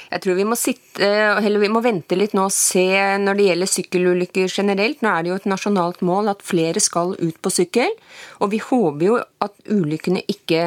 [0.08, 1.10] Jeg tror vi må, sitte,
[1.44, 2.86] vi må vente litt nå og se
[3.20, 5.04] når det gjelder sykkelulykker generelt.
[5.04, 7.92] Nå er det jo et nasjonalt mål at flere skal ut på sykkel.
[8.40, 10.64] Og vi håper jo at ulykkene ikke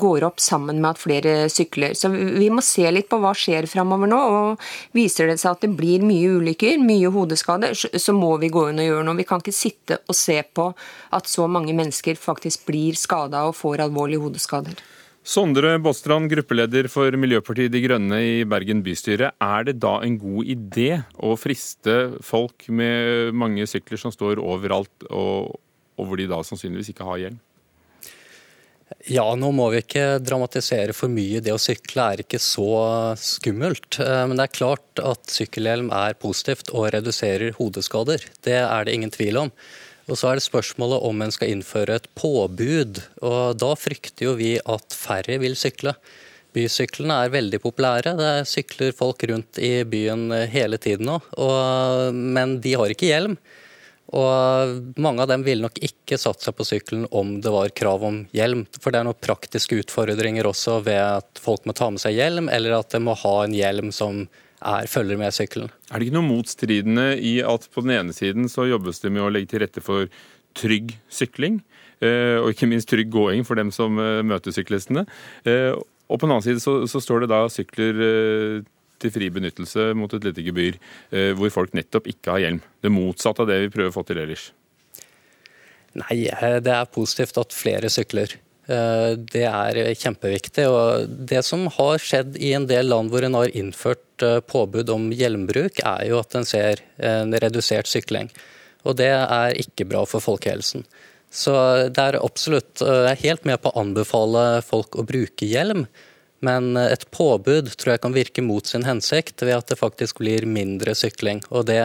[0.00, 1.92] går opp sammen med at flere sykler.
[1.98, 4.22] Så vi må se litt på hva skjer framover nå.
[4.22, 8.64] og Viser det seg at det blir mye ulykker, mye hodeskader, så må vi gå
[8.70, 9.20] inn og gjøre noe.
[9.20, 10.70] Vi kan ikke sitte og se på
[11.12, 14.80] at så mange mennesker faktisk blir skada og får alvorlige hodeskader.
[15.22, 19.30] Sondre Bostrand, gruppeleder for Miljøpartiet De Grønne i Bergen bystyre.
[19.38, 25.06] Er det da en god idé å friste folk med mange sykler som står overalt,
[25.10, 25.54] og,
[25.94, 27.38] og hvor de da sannsynligvis ikke har hjelm?
[29.08, 31.40] Ja, nå må vi ikke dramatisere for mye.
[31.42, 32.72] Det å sykle er ikke så
[33.18, 33.98] skummelt.
[34.02, 38.26] Eh, men det er klart at sykkelhjelm er positivt og reduserer hodeskader.
[38.44, 39.54] Det er det ingen tvil om.
[40.10, 43.02] Og Så er det spørsmålet om en skal innføre et påbud.
[43.22, 45.94] og Da frykter jo vi at færre vil sykle.
[46.52, 48.16] Bysyklene er veldig populære.
[48.18, 51.20] Det sykler folk rundt i byen hele tiden nå.
[51.40, 53.38] Og, men de har ikke hjelm.
[54.12, 58.02] Og mange av dem ville nok ikke satt seg på sykkelen om det var krav
[58.04, 58.66] om hjelm.
[58.76, 62.50] For det er noen praktiske utfordringer også ved at folk må ta med seg hjelm,
[62.52, 64.26] eller at de må ha en hjelm som
[64.62, 65.72] er, følger med sykkelen.
[65.90, 69.24] Er det ikke noe motstridende i at på den ene siden så jobbes det med
[69.26, 70.10] å legge til rette for
[70.58, 71.60] trygg sykling,
[72.04, 75.06] eh, og ikke minst trygg gåing for dem som eh, møter syklistene.
[75.48, 78.00] Eh, og på den annen side så, så står det da sykler
[79.02, 80.76] til fri benyttelse mot et lite gebyr,
[81.38, 82.58] hvor folk nettopp ikke har hjelm.
[82.84, 84.44] Det motsatte av det vi prøver å få til ellers.
[86.02, 86.18] Nei,
[86.62, 88.36] det er positivt at flere sykler.
[88.70, 90.66] Eh, det er kjempeviktig.
[90.70, 94.90] og Det som har skjedd i en del land hvor en har innført eh, påbud
[94.94, 98.30] om hjelmbruk, er jo at en ser en redusert sykling.
[98.86, 100.86] Og Det er ikke bra for folkehelsen.
[101.32, 101.52] Så
[101.88, 105.86] det er absolutt eh, Jeg er helt med på å anbefale folk å bruke hjelm.
[106.42, 110.42] Men et påbud tror jeg kan virke mot sin hensikt ved at det faktisk blir
[110.42, 111.38] mindre sykling.
[111.54, 111.78] Og det,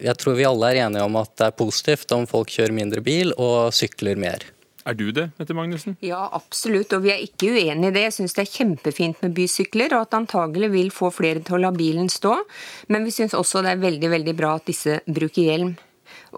[0.00, 3.04] Jeg tror vi alle er enige om at det er positivt om folk kjører mindre
[3.04, 4.48] bil og sykler mer.
[4.82, 5.94] Er du det, Mette Magnussen?
[6.02, 6.92] Ja, absolutt.
[6.96, 8.02] Og vi er ikke uenig i det.
[8.08, 11.62] Jeg syns det er kjempefint med bysykler, og at antagelig vil få flere til å
[11.66, 12.34] la bilen stå.
[12.90, 15.74] Men vi syns også det er veldig, veldig bra at disse bruker hjelm.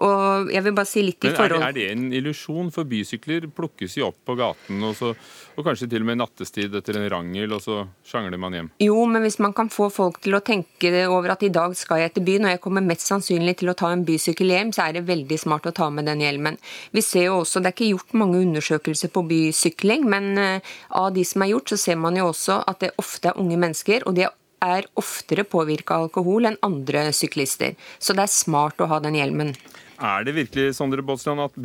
[0.03, 1.61] Og jeg vil bare si litt i forhold...
[1.61, 2.71] Men Er det, en illusjon?
[2.75, 5.13] For bysykler plukkes jo opp på gaten, og, så,
[5.55, 8.69] og, kanskje til og med nattestid etter en rangel, og så sjangler man hjem.
[8.83, 12.03] Jo, men hvis man kan få folk til å tenke over at i dag skal
[12.03, 14.87] jeg til byen, og jeg kommer mest sannsynlig til å ta en bysykkel hjem, så
[14.87, 16.59] er det veldig smart å ta med den hjelmen.
[16.91, 21.13] Vi ser jo også, Det er ikke gjort mange undersøkelser på bysykling, men uh, av
[21.15, 24.03] de som er gjort, så ser man jo også at det ofte er unge mennesker.
[24.05, 24.33] og de er
[24.65, 27.75] er oftere påvirka av alkohol enn andre syklister.
[27.99, 29.53] Så det er smart å ha den hjelmen.
[29.95, 31.55] Er det virkelig Sondre Båtsland, at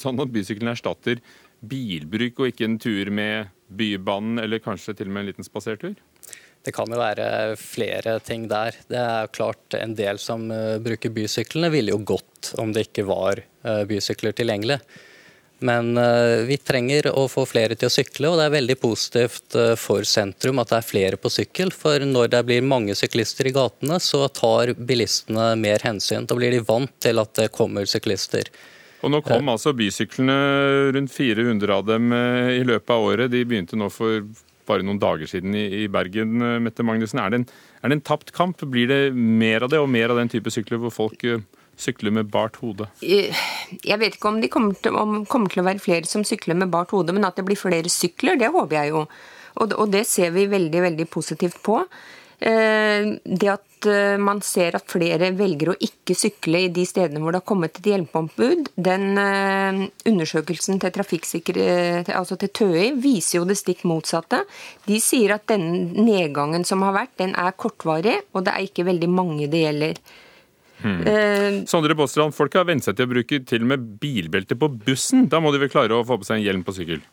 [0.00, 1.22] sånn at bysykkelen erstatter
[1.60, 5.94] bilbruk og ikke en tur med Bybanen eller kanskje til og med en liten spasertur?
[6.60, 8.76] Det kan jo være flere ting der.
[8.90, 13.06] Det er klart En del som eh, bruker bysyklene, ville jo gått om det ikke
[13.08, 14.80] var eh, bysykler tilgjengelig.
[15.60, 19.56] Men eh, vi trenger å få flere til å sykle, og det er veldig positivt
[19.58, 21.72] eh, for sentrum at det er flere på sykkel.
[21.76, 26.28] For når det blir mange syklister i gatene, så tar bilistene mer hensyn.
[26.28, 28.48] Da blir de vant til at det kommer syklister.
[29.04, 30.36] Og Nå kom altså bysyklene,
[30.96, 33.30] rundt 400 av dem i løpet av året.
[33.32, 34.26] De begynte nå for
[34.68, 36.36] bare noen dager siden i Bergen.
[36.60, 37.46] Mette Magnussen, er det, en,
[37.80, 38.60] er det en tapt kamp?
[38.68, 41.24] Blir det mer av det, og mer av den type sykler hvor folk
[41.82, 42.88] sykle med bart hode?
[43.00, 44.76] Jeg vet ikke om det kommer,
[45.28, 47.90] kommer, til å være flere som sykler med bart hode, men at det blir flere
[47.92, 49.04] sykler, det håper jeg jo.
[49.60, 51.82] Og, og det ser vi veldig, veldig positivt på.
[52.40, 57.20] Eh, det at eh, man ser at flere velger å ikke sykle i de stedene
[57.20, 63.40] hvor det har kommet et hjelpeombud, den eh, undersøkelsen til trafikksikkerhet, altså til TØI, viser
[63.40, 64.40] jo det stikk motsatte.
[64.88, 68.88] De sier at den nedgangen som har vært, den er kortvarig, og det er ikke
[68.88, 70.02] veldig mange det gjelder.
[70.80, 71.02] Hmm.
[71.06, 74.70] Eh, Sondre Båstrand, folk har vent seg til å bruke til og med bilbelte på
[74.86, 75.28] bussen.
[75.30, 77.04] Da må de vel klare å få på seg en hjelm på sykkel?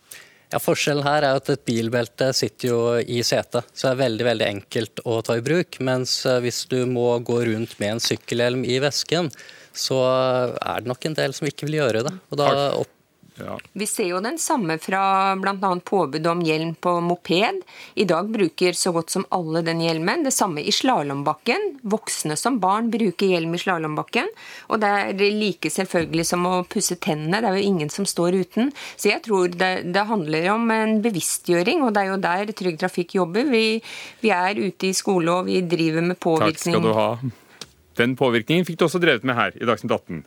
[0.47, 4.27] Ja, Forskjellen her er at et bilbelte sitter jo i setet, så det er veldig
[4.29, 5.81] veldig enkelt å ta i bruk.
[5.83, 9.31] Mens eh, hvis du må gå rundt med en sykkelhjelm i vesken,
[9.77, 12.13] så er det nok en del som ikke vil gjøre det.
[12.31, 12.93] Og da opp
[13.39, 13.59] ja.
[13.73, 15.71] Vi ser jo den samme fra bl.a.
[15.85, 17.61] påbud om hjelm på moped.
[17.95, 20.23] I dag bruker så godt som alle den hjelmen.
[20.25, 21.69] Det samme i slalåmbakken.
[21.81, 24.31] Voksne som barn bruker hjelm i slalåmbakken.
[24.71, 27.41] Og det er like selvfølgelig som å pusse tennene.
[27.43, 28.73] Det er jo ingen som står uten.
[28.95, 32.79] Så jeg tror det, det handler om en bevisstgjøring, og det er jo der Trygg
[32.81, 33.47] Trafikk jobber.
[33.51, 33.65] Vi,
[34.23, 36.77] vi er ute i skole og vi driver med påvirkning.
[36.77, 37.09] Takk skal du ha.
[37.97, 40.21] Den påvirkningen fikk du også drevet med her i Dagsnytt 18.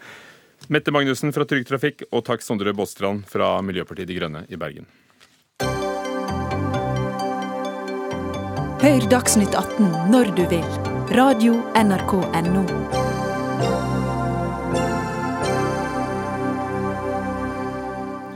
[0.69, 4.87] Mette Magnussen fra Trygg Trafikk og takk Sondre Båstrand fra Miljøpartiet De Grønne i Bergen.
[8.81, 10.65] Hør Dagsnytt 18 når du vil.
[11.13, 12.63] Radio NRK Radio.nrk.no.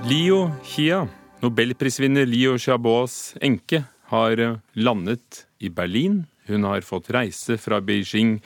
[0.05, 1.07] Lio Chia,
[1.41, 4.43] nobelprisvinner Lio Xiaobos enke, har
[4.77, 6.27] landet i Berlin.
[6.45, 8.37] Hun har fått reise fra Beijing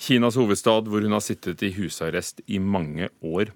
[0.00, 3.52] Kinas hovedstad, hvor hun har sittet i husarrest i mange år.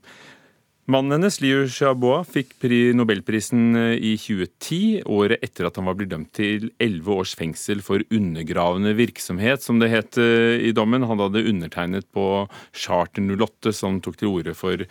[0.85, 2.59] Mannen hennes, Liu Xiaobo, fikk
[2.93, 7.81] nobelprisen eh, i 2010, året etter at han var blitt dømt til elleve års fengsel
[7.81, 11.07] for undergravende virksomhet, som det het eh, i dommen.
[11.09, 12.45] Han hadde undertegnet på
[12.77, 14.85] Charter 08, som tok til orde for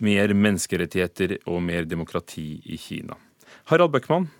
[0.00, 3.20] mer menneskerettigheter og mer demokrati i Kina.
[3.68, 4.30] Harald Bøckmann,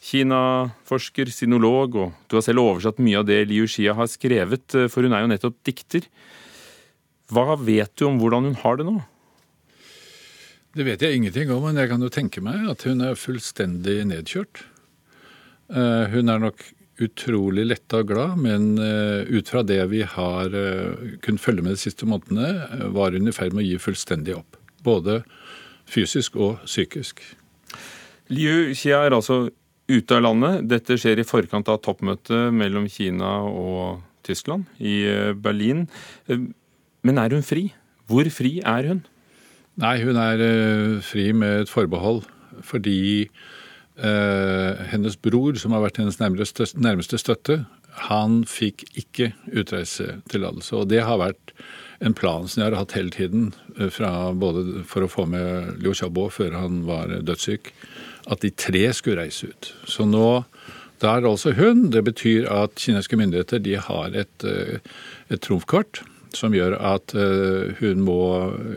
[0.00, 4.88] Kina-forsker, sinolog, og du har selv oversatt mye av det Liu Xia har skrevet, eh,
[4.88, 6.08] for hun er jo nettopp dikter.
[7.30, 8.96] Hva vet du om hvordan hun har det nå?
[10.72, 14.00] Det vet jeg ingenting om, men jeg kan jo tenke meg at hun er fullstendig
[14.08, 14.64] nedkjørt.
[15.68, 16.64] Eh, hun er nok
[17.00, 20.48] utrolig letta og glad, men eh, ut fra det vi har
[21.20, 24.56] kunnet følge med de siste månedene, var hun i ferd med å gi fullstendig opp.
[24.80, 25.20] Både
[25.90, 27.20] fysisk og psykisk.
[28.32, 29.50] Liu Xia er altså
[29.90, 30.66] ute av landet.
[30.70, 35.86] Dette skjer i forkant av toppmøtet mellom Kina og Tyskland i eh, Berlin.
[36.28, 36.50] Eh,
[37.06, 37.70] men er hun fri?
[38.10, 39.02] Hvor fri er hun?
[39.80, 42.24] Nei, hun er eh, fri med et forbehold.
[42.66, 43.28] Fordi
[44.00, 47.58] hennes bror, som har vært hennes nærmeste støtte,
[48.08, 49.26] han fikk ikke
[49.60, 50.72] utreisetillatelse.
[50.78, 51.52] Og det har vært
[52.00, 53.50] en plan som jeg har hatt hele tiden,
[53.92, 57.74] fra, både for å få med Liu Xiaobo før han var dødssyk,
[58.26, 59.72] at de tre skulle reise ut.
[59.88, 60.42] Så nå
[61.00, 61.88] da er altså hun.
[61.94, 64.80] Det betyr at kinesiske myndigheter de har et, eh,
[65.32, 66.02] et trumfkort
[66.36, 68.20] som gjør at eh, hun må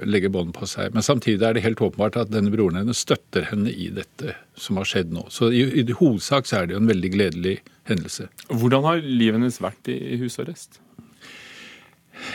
[0.09, 0.93] legge bånd på seg.
[0.95, 4.79] Men samtidig er det helt åpenbart at denne broren hennes støtter henne i dette som
[4.79, 5.27] har skjedd nå.
[5.33, 7.57] Så i, i hovedsak så er det jo en veldig gledelig
[7.89, 8.29] hendelse.
[8.49, 10.79] Hvordan har livet hennes vært i, i husarrest?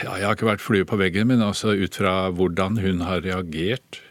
[0.03, 3.23] Ja, jeg har ikke vært flue på veggen, men altså ut fra hvordan hun har
[3.25, 4.03] reagert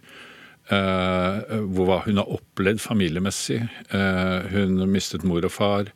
[0.68, 3.62] Uh, hva hun har opplevd familiemessig.
[3.94, 5.92] Uh, hun mistet mor og far.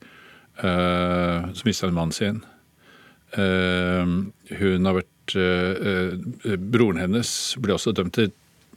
[0.62, 2.42] Uh, så mista hun mannen sin.
[3.32, 5.34] hun har vært
[6.74, 7.30] Broren hennes
[7.64, 8.34] ble også dømt til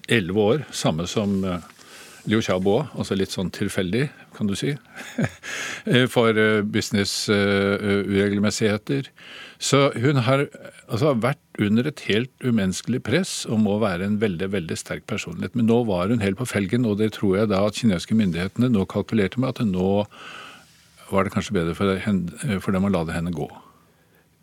[0.06, 1.40] elleve år, samme som
[2.30, 4.04] Liu Xiaobo, altså litt sånn tilfeldig,
[4.36, 4.70] kan du si,
[6.14, 6.30] for
[6.74, 9.02] business-uregelmessigheter.
[9.58, 10.46] Så hun har
[10.88, 15.56] altså, vært under et helt umenneskelig press og må være en veldig veldig sterk personlighet.
[15.56, 18.72] Men nå var hun helt på felgen, og det tror jeg da at kinesiske myndighetene
[18.72, 19.90] nå kalkulerte med at nå
[21.10, 23.48] var det kanskje bedre for dem å la det henne gå.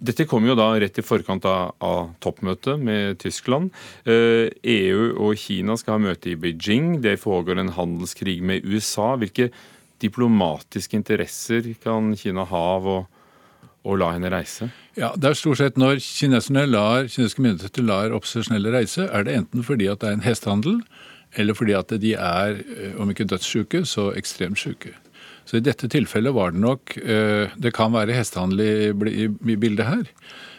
[0.01, 3.69] Dette kom jo da rett i forkant av, av toppmøtet med Tyskland.
[4.09, 7.03] Eh, EU og Kina skal ha møte i Beijing.
[7.03, 9.11] Det foregår en handelskrig med USA.
[9.21, 9.51] Hvilke
[10.01, 12.99] diplomatiske interesser kan Kina ha av å
[13.87, 14.69] å la henne reise?
[14.99, 19.37] Ja, det er stort sett Når kineserne lar, kinesiske myndigheter lar opposisjonelle reise, er det
[19.39, 20.81] enten fordi at det er en hestehandel,
[21.39, 24.93] eller fordi at de er, eh, om ikke dødssjuke, så ekstremt syke.
[25.47, 30.03] Så i dette tilfellet var det nok eh, Det kan være hestehandel i bildet her.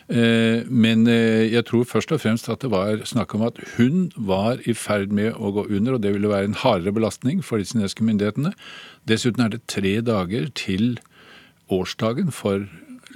[0.08, 4.58] Eh, men jeg tror først og fremst at det var snakk om at hun var
[4.66, 7.68] i ferd med å gå under, og det ville være en hardere belastning for de
[7.68, 8.56] kinesiske myndighetene.
[9.08, 10.96] Dessuten er det tre dager til
[11.72, 12.68] årsdagen for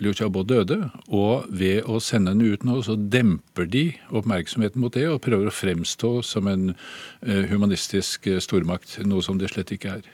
[0.03, 4.93] Liu Xiaobo døde, og ved å sende henne ut nå, så demper de oppmerksomheten mot
[4.93, 9.73] det og prøver å fremstå som en eh, humanistisk eh, stormakt, noe som det slett
[9.73, 10.11] ikke er.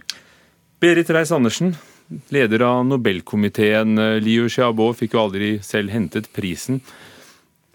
[0.82, 1.74] Berit Reiss-Andersen,
[2.34, 3.96] leder av Nobelkomiteen.
[3.98, 6.82] Eh, Liu Xiaobo fikk jo aldri selv hentet prisen.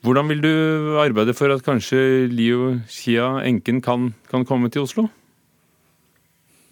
[0.05, 0.53] Hvordan vil du
[1.01, 5.09] arbeide for at kanskje Liu Xia, enken, kan, kan komme til Oslo?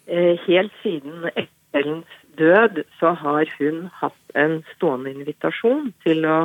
[0.06, 1.26] Helt siden
[1.74, 6.36] Ellens død, så har hun hatt en stående invitasjon til å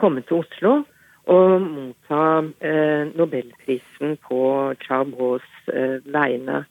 [0.00, 0.74] komme til Oslo
[1.30, 2.22] og motta
[2.60, 4.40] eh, nobelprisen på
[4.84, 6.64] Chabos eh, vegne.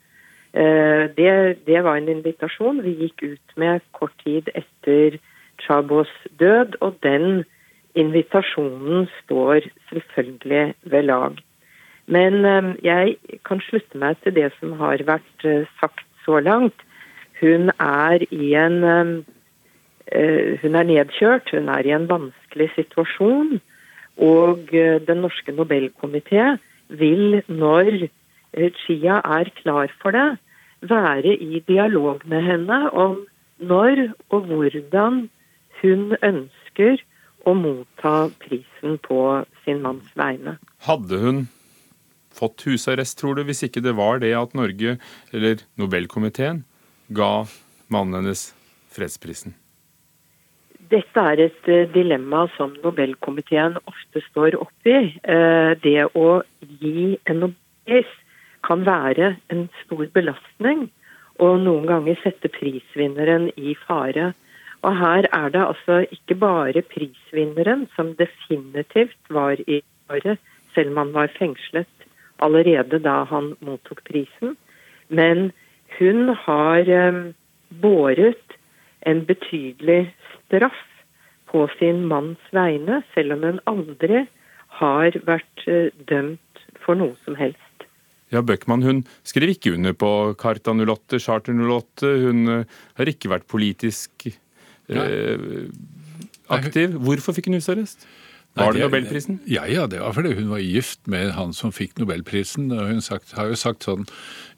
[0.54, 1.32] Eh, det,
[1.66, 5.18] det, var en invitasjon vi gikk ut med kort tid etter
[5.64, 7.44] Chabos død, og den
[7.96, 11.42] invitasjonen står selvfølgelig ved lag.
[12.06, 16.86] Men eh, jeg kan slutte meg til det som har vært eh, sagt så langt.
[17.42, 19.26] Hun er i en
[20.62, 23.62] Hun er nedkjørt, hun er i en vanskelig situasjon.
[24.18, 24.70] Og
[25.08, 26.58] Den norske Nobelkomité
[26.90, 28.10] vil, når
[28.84, 30.38] Chia er klar for det,
[30.82, 33.18] være i dialog med henne om
[33.60, 35.30] når og hvordan
[35.82, 37.02] hun ønsker
[37.46, 39.20] å motta prisen på
[39.64, 40.58] sin manns vegne.
[40.84, 41.44] Hadde hun
[42.34, 44.98] fått husarrest, tror du, hvis ikke det var det at Norge,
[45.34, 46.64] eller Nobelkomiteen,
[47.14, 47.46] ga
[47.94, 48.52] mannen hennes
[48.94, 49.56] fredsprisen?
[50.94, 54.98] Dette er et eh, dilemma som Nobelkomiteen ofte står oppi.
[55.24, 56.44] Eh, det å
[56.82, 58.12] gi en nobelpris
[58.64, 60.88] kan være en stor belastning,
[61.42, 64.32] og noen ganger sette prisvinneren i fare.
[64.84, 70.38] Og her er det altså ikke bare prisvinneren som definitivt var i fare,
[70.76, 72.03] selv om han var fengslet
[72.44, 74.58] allerede da han mottok prisen.
[75.10, 75.52] Men
[75.98, 77.20] hun har eh,
[77.82, 78.58] båret
[79.08, 80.82] en betydelig straff
[81.52, 84.26] på sin manns vegne, selv om hun aldri
[84.80, 87.60] har vært eh, dømt for noe som helst.
[88.34, 90.10] Ja, Bøckmann hun skrev ikke under på
[90.42, 92.10] Carta 08, Charter 08.
[92.24, 95.44] Hun uh, har ikke vært politisk eh,
[96.50, 96.98] aktiv.
[96.98, 98.08] Hvorfor fikk hun husarrest?
[98.54, 99.40] Var det Nobelprisen?
[99.50, 102.70] Ja, ja, det var fordi hun var gift med han som fikk Nobelprisen.
[102.72, 104.06] og Hun sagt, har jo sagt sånn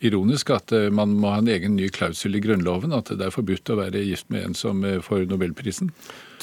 [0.04, 2.92] ironisk at eh, man må ha en egen ny klausul i Grunnloven.
[2.96, 5.94] At det er forbudt å være gift med en som får Nobelprisen.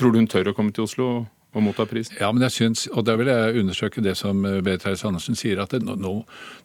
[0.01, 1.13] Tror du hun tør å komme til Oslo
[1.53, 2.17] Og motta prisen?
[2.17, 5.61] Ja, men jeg synes, og da vil jeg undersøke det som eh, Berit Andersen sier,
[5.61, 6.15] at det, nå,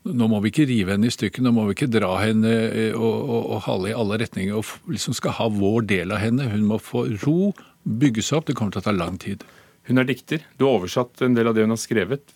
[0.08, 1.44] nå, må vi ikke rive henne i stykker.
[1.44, 4.94] Nå må vi ikke dra henne eh, og, og, og hale i alle retninger og
[4.94, 6.48] liksom skal ha vår del av henne.
[6.54, 7.52] Hun må få ro,
[7.84, 8.48] bygge seg opp.
[8.48, 9.44] Det kommer til å ta lang tid.
[9.88, 10.44] Hun er dikter.
[10.60, 12.34] Du har oversatt en del av det hun har skrevet.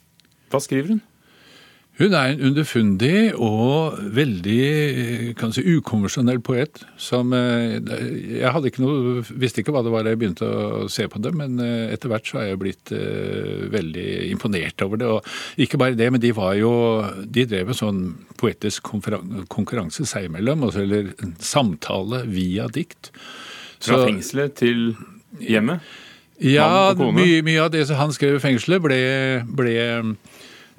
[0.51, 1.01] Hva skriver hun?
[1.99, 6.79] Hun er en underfundig og veldig kan si, ukonvensjonell poet.
[6.97, 7.77] som eh,
[8.39, 11.21] Jeg hadde ikke noe, visste ikke hva det var da jeg begynte å se på
[11.21, 12.93] det, men eh, etter hvert så har jeg blitt
[13.75, 15.09] veldig imponert over det.
[15.11, 16.71] Og ikke bare det, men de var jo
[17.27, 18.01] De drev en sånn
[18.39, 18.87] poetisk
[19.51, 23.11] konkurranse seg imellom, altså, eller en samtale via dikt.
[23.81, 24.95] Fra fengselet til
[25.43, 25.83] hjemmet?
[26.41, 29.01] Ja, mye, mye, av det han skrev i fengselet, ble,
[29.45, 29.75] ble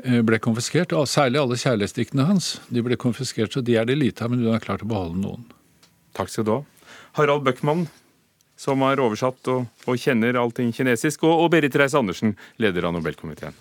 [0.02, 0.92] Eh, ble konfiskert.
[0.92, 2.60] og Særlig alle kjærlighetsdiktene hans.
[2.68, 5.20] De ble konfiskert, så de er det lite av, men hun har klart å beholde
[5.22, 5.44] noen.
[6.16, 6.60] Takk skal du ha.
[7.18, 7.86] Harald Bøckmann,
[8.58, 13.54] som har oversatt og, og kjenner allting kinesisk, og, og Berit Reiss-Andersen, leder av Nobelkomiteen.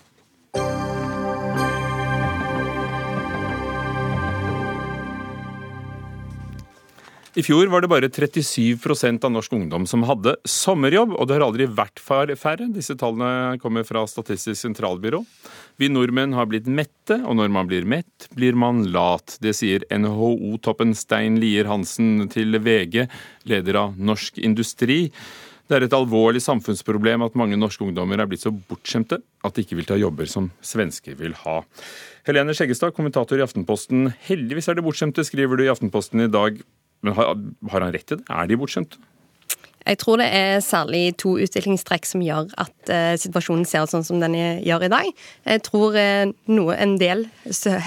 [7.32, 11.44] I fjor var det bare 37% av norsk ungdom som hadde sommerjobb, og det har
[11.46, 12.66] aldri vært færre.
[12.74, 15.22] Disse tallene kommer fra Statistisk sentralbyrå.
[15.80, 19.38] Vi nordmenn har blitt mette, og når man blir mett, blir man lat.
[19.40, 23.06] Det sier NHO-toppen Stein Lier Hansen til VG,
[23.48, 25.06] leder av Norsk Industri.
[25.72, 29.64] Det er et alvorlig samfunnsproblem at mange norske ungdommer er blitt så bortskjemte at de
[29.64, 31.62] ikke vil ta jobber som svensker vil ha.
[32.28, 34.10] Helene Skjeggestad, kommentator i Aftenposten.
[34.28, 36.60] Heldigvis er det bortskjemte, skriver du i Aftenposten i dag.
[37.02, 37.34] Men har,
[37.72, 38.28] har han rett til det?
[38.30, 39.00] Er de bortskjemte?
[39.82, 44.04] Jeg tror det er særlig to utviklingstrekk som gjør at eh, situasjonen ser ut sånn
[44.06, 45.08] som den gjør i dag.
[45.48, 47.24] Jeg tror eh, noe, en del,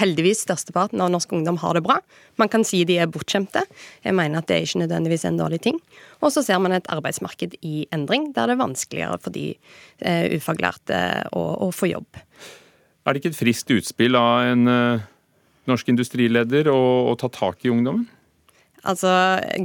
[0.00, 1.96] heldigvis størsteparten av norsk ungdom har det bra.
[2.40, 3.64] Man kan si de er bortskjemte.
[4.04, 5.80] Jeg mener at det er ikke nødvendigvis en dårlig ting.
[6.20, 9.48] Og så ser man et arbeidsmarked i endring, der det er vanskeligere for de
[10.04, 11.00] eh, ufaglærte
[11.32, 12.20] å, å, få jobb.
[13.06, 14.68] Er det ikke et friskt utspill av en
[15.66, 18.04] norsk industrileder å, å ta tak i ungdommen?
[18.86, 19.10] Altså,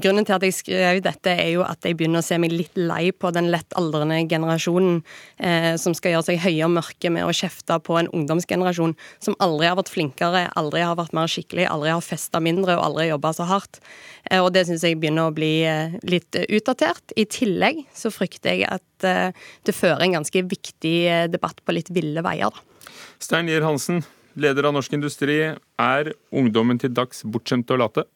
[0.02, 2.78] Grunnen til at jeg skrev dette, er jo at jeg begynner å se meg litt
[2.80, 5.02] lei på den lett aldrende generasjonen
[5.38, 9.38] eh, som skal gjøre seg høye og mørke med å kjefte på en ungdomsgenerasjon som
[9.44, 13.10] aldri har vært flinkere, aldri har vært mer skikkelig, aldri har festa mindre og aldri
[13.12, 13.82] jobba så hardt.
[14.30, 17.14] Eh, og det syns jeg begynner å bli eh, litt utdatert.
[17.16, 21.78] I tillegg så frykter jeg at eh, det fører en ganske viktig eh, debatt på
[21.78, 22.50] litt ville veier.
[22.50, 22.90] da.
[23.22, 24.02] Stein Lier Hansen,
[24.34, 25.38] leder av Norsk Industri.
[25.78, 28.08] Er ungdommen til dags bortskjemte og late?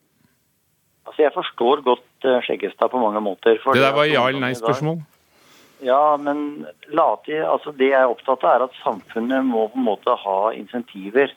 [1.05, 3.59] Altså, Jeg forstår godt uh, Skjeggestad på mange måter.
[3.61, 5.03] det der var ja eller nei-spørsmål?
[5.83, 9.89] Ja, men late, altså det jeg er opptatt av, er at samfunnet må på en
[9.89, 11.33] måte ha insentiver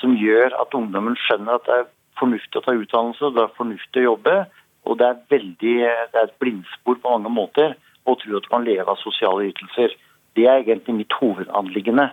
[0.00, 4.02] som gjør at ungdommen skjønner at det er fornuftig å ta utdannelse, det er fornuftig
[4.02, 4.36] å jobbe.
[4.84, 5.76] Og det er, veldig,
[6.12, 9.48] det er et blindspor på mange måter å tro at du kan leve av sosiale
[9.48, 9.94] ytelser.
[10.36, 12.10] Det er egentlig mitt hovedanliggende.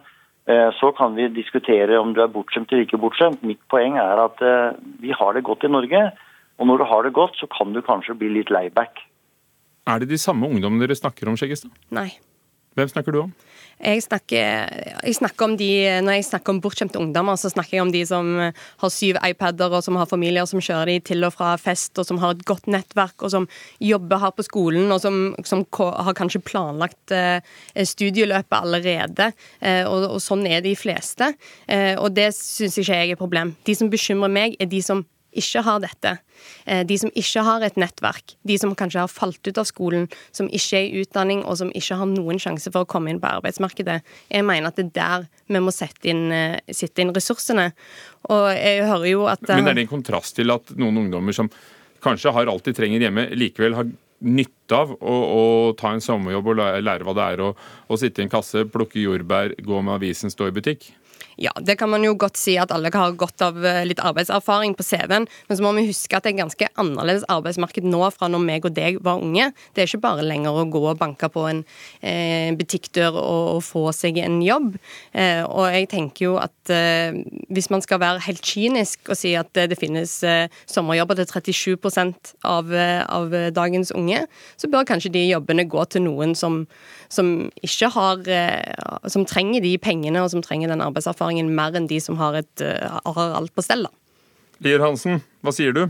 [0.50, 3.44] Eh, så kan vi diskutere om du er bortskjemt eller ikke bortskjemt.
[3.44, 6.06] Mitt poeng er at eh, vi har det godt i Norge.
[6.60, 9.04] Og når du har det godt, så kan du kanskje bli litt layback.
[9.90, 11.72] Er det de samme ungdommene dere snakker om, Skjeggestad?
[11.96, 12.12] Nei.
[12.78, 13.32] Hvem snakker du om?
[13.82, 14.70] Jeg snakker,
[15.02, 15.68] jeg snakker, om de,
[16.06, 19.74] Når jeg snakker om bortskjemte ungdommer, så snakker jeg om de som har syv iPader,
[19.74, 22.46] og som har familier som kjører de til og fra fest, og som har et
[22.48, 23.48] godt nettverk, og som
[23.82, 27.42] jobber her på skolen, og som, som har kanskje planlagt eh,
[27.76, 29.32] studieløpet allerede.
[29.60, 31.34] Eh, og, og, sånn er de fleste.
[31.68, 33.56] Eh, og det syns ikke jeg er et problem.
[33.68, 36.14] De som bekymrer meg, er de som ikke har dette.
[36.66, 40.08] Eh, de som ikke har et nettverk, de som kanskje har falt ut av skolen,
[40.36, 43.22] som ikke er i utdanning og som ikke har noen sjanse for å komme inn
[43.22, 44.02] på arbeidsmarkedet.
[44.32, 47.72] Jeg mener at det er der vi må sette inn, eh, sette inn ressursene.
[48.30, 51.50] Og jeg hører jo at Men er det en kontrast til at noen ungdommer som
[52.02, 55.44] kanskje har alt de trenger hjemme, likevel har nytte av å, å,
[55.78, 57.52] ta en sommerjobb og lære hva det er å,
[57.90, 60.92] å sitte i en kasse, plukke jordbær, gå med avisen, stå i butikk?
[61.42, 64.76] Ja, det kan man jo godt si at alle har godt av eh, litt arbeidserfaring
[64.78, 65.26] på CV-en.
[65.50, 68.68] Men så må vi huske at det er ganske annerledes arbeidsmarked nå fra når meg
[68.68, 69.48] og deg var unge.
[69.74, 71.64] Det er ikke bare lenger å gå og banke på en
[72.06, 74.76] eh, butikkdør og, og, få seg en jobb.
[75.18, 77.18] Eh, og jeg tenker jo at eh,
[77.50, 82.36] hvis man skal være helt kynisk og si at det finnes eh, sommerjobber til 37%
[82.46, 84.28] av, eh, av dagens unge,
[84.62, 86.62] så bør kanskje de jobbene gå til noen som,
[87.10, 87.34] som
[87.66, 88.20] ikke har
[89.10, 92.36] Som trenger de pengene og som trenger den arbeidserfaringen erfaringen mer enn de som har,
[92.36, 93.88] et, eh, har alt på stell.
[94.62, 95.88] Lier Hansen, hva sier du?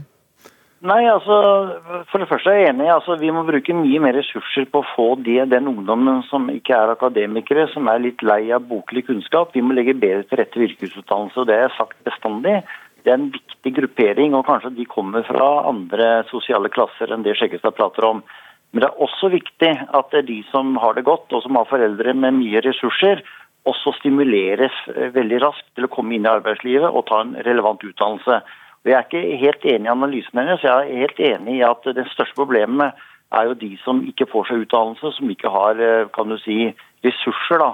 [0.82, 1.80] Nei, altså,
[2.10, 2.90] For det første er jeg enig.
[2.90, 6.74] altså Vi må bruke mye mer ressurser på å få de, den ungdommen som ikke
[6.74, 9.54] er akademikere, som er litt lei av boklig kunnskap.
[9.54, 11.38] Vi må legge bedre til rette yrkesutdannelse.
[11.38, 12.64] og Det har jeg sagt bestandig.
[13.04, 17.38] Det er en viktig gruppering, og kanskje de kommer fra andre sosiale klasser enn det
[17.38, 18.24] Skjeggestad prater om.
[18.72, 21.56] Men det er også viktig at det er de som har det godt, og som
[21.56, 23.22] har foreldre med mye ressurser,
[23.70, 27.84] også stimuleres eh, veldig raskt til å komme inn i arbeidslivet og ta en relevant
[27.86, 28.42] utdannelse.
[28.82, 30.66] Og jeg er ikke helt enig i analysen hennes.
[30.66, 32.98] Jeg er helt enig i at det største problemet
[33.32, 36.72] er jo de som ikke får seg utdannelse, som ikke har eh, kan du si,
[37.06, 37.72] ressurser da,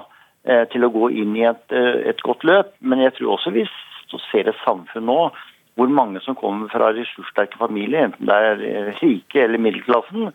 [0.48, 2.74] eh, til å gå inn i et, et godt løp.
[2.80, 3.64] Men jeg tror også vi
[4.30, 5.22] ser et samfunn nå
[5.78, 10.32] hvor mange som kommer fra ressurssterke familier, enten det er rike eller middelklassen,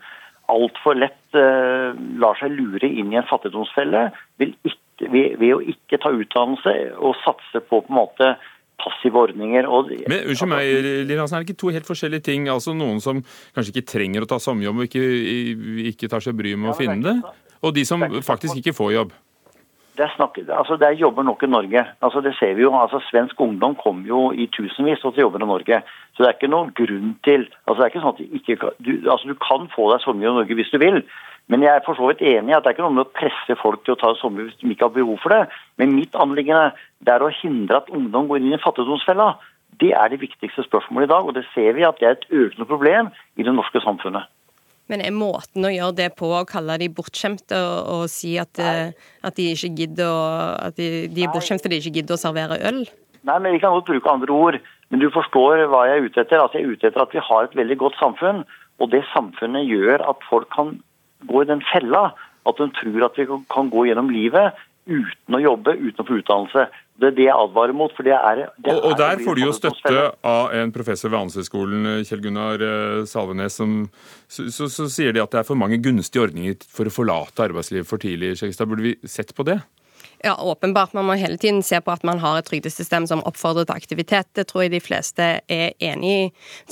[0.48, 4.06] altfor lett lar seg lure inn i en fattigdomsfelle,
[4.40, 8.34] vil ikke ved, ved, å ikke ta utdannelse og satse på på en måte
[8.80, 9.66] passive ordninger.
[9.70, 10.70] Og, Men Unnskyld meg,
[11.18, 12.48] Hansen, er det ikke to helt forskjellige ting?
[12.52, 13.22] Altså Noen som
[13.54, 15.04] kanskje ikke trenger å ta sommerjobb og ikke,
[15.92, 19.14] ikke tar seg bryet med å finne det, og de som faktisk ikke får jobb?
[19.94, 21.84] Det er, snakk, altså det er jobber nok i Norge.
[22.02, 25.46] Altså det ser vi jo, altså Svensk ungdom kommer jo i tusenvis til jobber i
[25.46, 25.78] Norge.
[26.16, 28.90] Så det er ikke noen grunn til altså det er ikke sånn at ikke, du,
[29.06, 30.98] altså du kan få deg sommerjobb i Norge hvis du vil.
[31.52, 33.16] Men jeg er for så vidt enig i at det er ikke noe med å
[33.16, 35.42] presse folk til å ta sommer hvis de ikke har behov for det.
[35.80, 36.70] Men mitt anliggende
[37.04, 39.34] er å hindre at ungdom går inn i fattigdomsfella.
[39.82, 42.30] Det er det viktigste spørsmålet i dag, og det ser vi at det er et
[42.30, 44.30] økende problem i det norske samfunnet.
[44.88, 48.60] Men er måten å gjøre det på å kalle de bortskjemte og, og si at,
[48.60, 48.92] eh,
[49.24, 50.24] at, de ikke gidder å,
[50.68, 52.84] at de, de er bortskjemte fordi de ikke gidder å servere øl?
[53.24, 54.58] Nei, men Vi kan godt bruke andre ord.
[54.92, 56.40] Men du forstår hva jeg er ute etter.
[56.40, 58.44] Altså, jeg er ute etter at vi har et veldig godt samfunn.
[58.82, 60.76] Og det samfunnet gjør at folk kan
[61.28, 62.10] gå i den fella
[62.44, 66.18] at de tror at vi kan gå gjennom livet uten å jobbe, uten å få
[66.20, 66.66] utdannelse.
[67.00, 67.92] Det er det jeg advarer mot.
[67.96, 68.42] for det er...
[68.60, 72.62] Det og, og der får du jo støtte av en professor ved Handelshøyskolen, Kjell Gunnar
[72.62, 73.78] eh, Salvenes, som
[74.28, 77.48] så, så, så, sier de at det er for mange gunstige ordninger for å forlate
[77.48, 78.34] arbeidslivet for tidlig.
[78.38, 79.58] Skjegstad, burde vi sett på det?
[80.24, 80.94] Ja, åpenbart.
[80.96, 84.30] Man må hele tiden se på at man har et trygdesystem som oppfordrer til aktivitet.
[84.32, 86.22] Det tror jeg de fleste er enig i.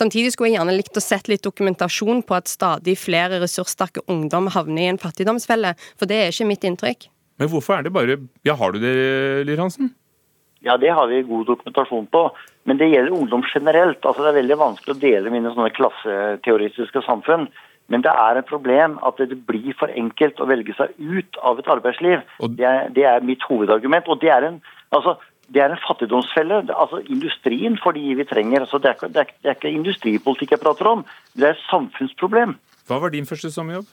[0.01, 4.49] Samtidig skulle jeg gjerne likt å sett litt dokumentasjon på at stadig flere ressurssterke ungdom
[4.55, 7.11] havner i en fattigdomsfelle, for det er ikke mitt inntrykk.
[7.43, 8.17] Men hvorfor er det bare
[8.49, 8.95] Ja, har du det,
[9.45, 9.93] Lier Hansen?
[10.65, 12.31] Ja, det har vi god dokumentasjon på.
[12.65, 14.01] Men det gjelder ungdom generelt.
[14.01, 17.51] Altså, Det er veldig vanskelig å dele mine sånne klasseteoretiske samfunn.
[17.93, 21.61] Men det er et problem at det blir for enkelt å velge seg ut av
[21.61, 22.23] et arbeidsliv.
[22.57, 24.09] Det er, det er mitt hovedargument.
[24.09, 24.61] Og det er en,
[24.97, 25.19] altså,
[25.53, 26.63] det er en fattigdomsfelle.
[26.73, 28.65] Altså Industrien for de vi trenger.
[28.65, 31.05] Altså, det, er det, er, det, er, ikke industripolitikk jeg prater om,
[31.37, 32.57] det er et samfunnsproblem.
[32.89, 33.91] Hva var din første sommerjobb?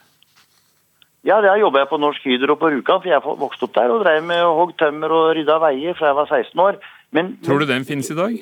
[1.27, 4.05] Ja, Der jobba jeg på Norsk Hydro på Rjukan, for jeg vokste opp der og
[4.05, 6.79] drev med hogg tømmer og rydda veier fra jeg var 16 år.
[7.11, 8.37] Men, Tror du den finnes i dag?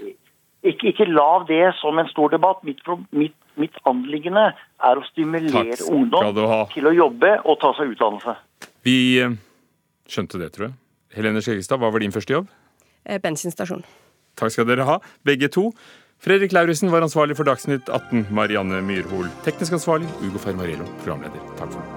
[0.65, 2.63] Ikke, ikke lav det som en stor debatt.
[2.65, 2.81] Mitt,
[3.11, 6.33] mitt, mitt anliggende er å stimulere ungdom
[6.73, 8.35] til å jobbe og ta seg utdannelse.
[8.87, 9.37] Vi eh,
[10.09, 10.75] skjønte det, tror jeg.
[11.17, 12.49] Helene Skjeggestad, hva var din første jobb?
[13.05, 13.85] Eh, bensinstasjon.
[14.37, 15.69] Takk skal dere ha, begge to.
[16.21, 18.27] Fredrik Lauritzen var ansvarlig for Dagsnytt 18.
[18.33, 20.09] Marianne Myrhol teknisk ansvarlig.
[20.25, 21.41] Ugo Fermarello programleder.
[21.61, 21.96] Takk for nå.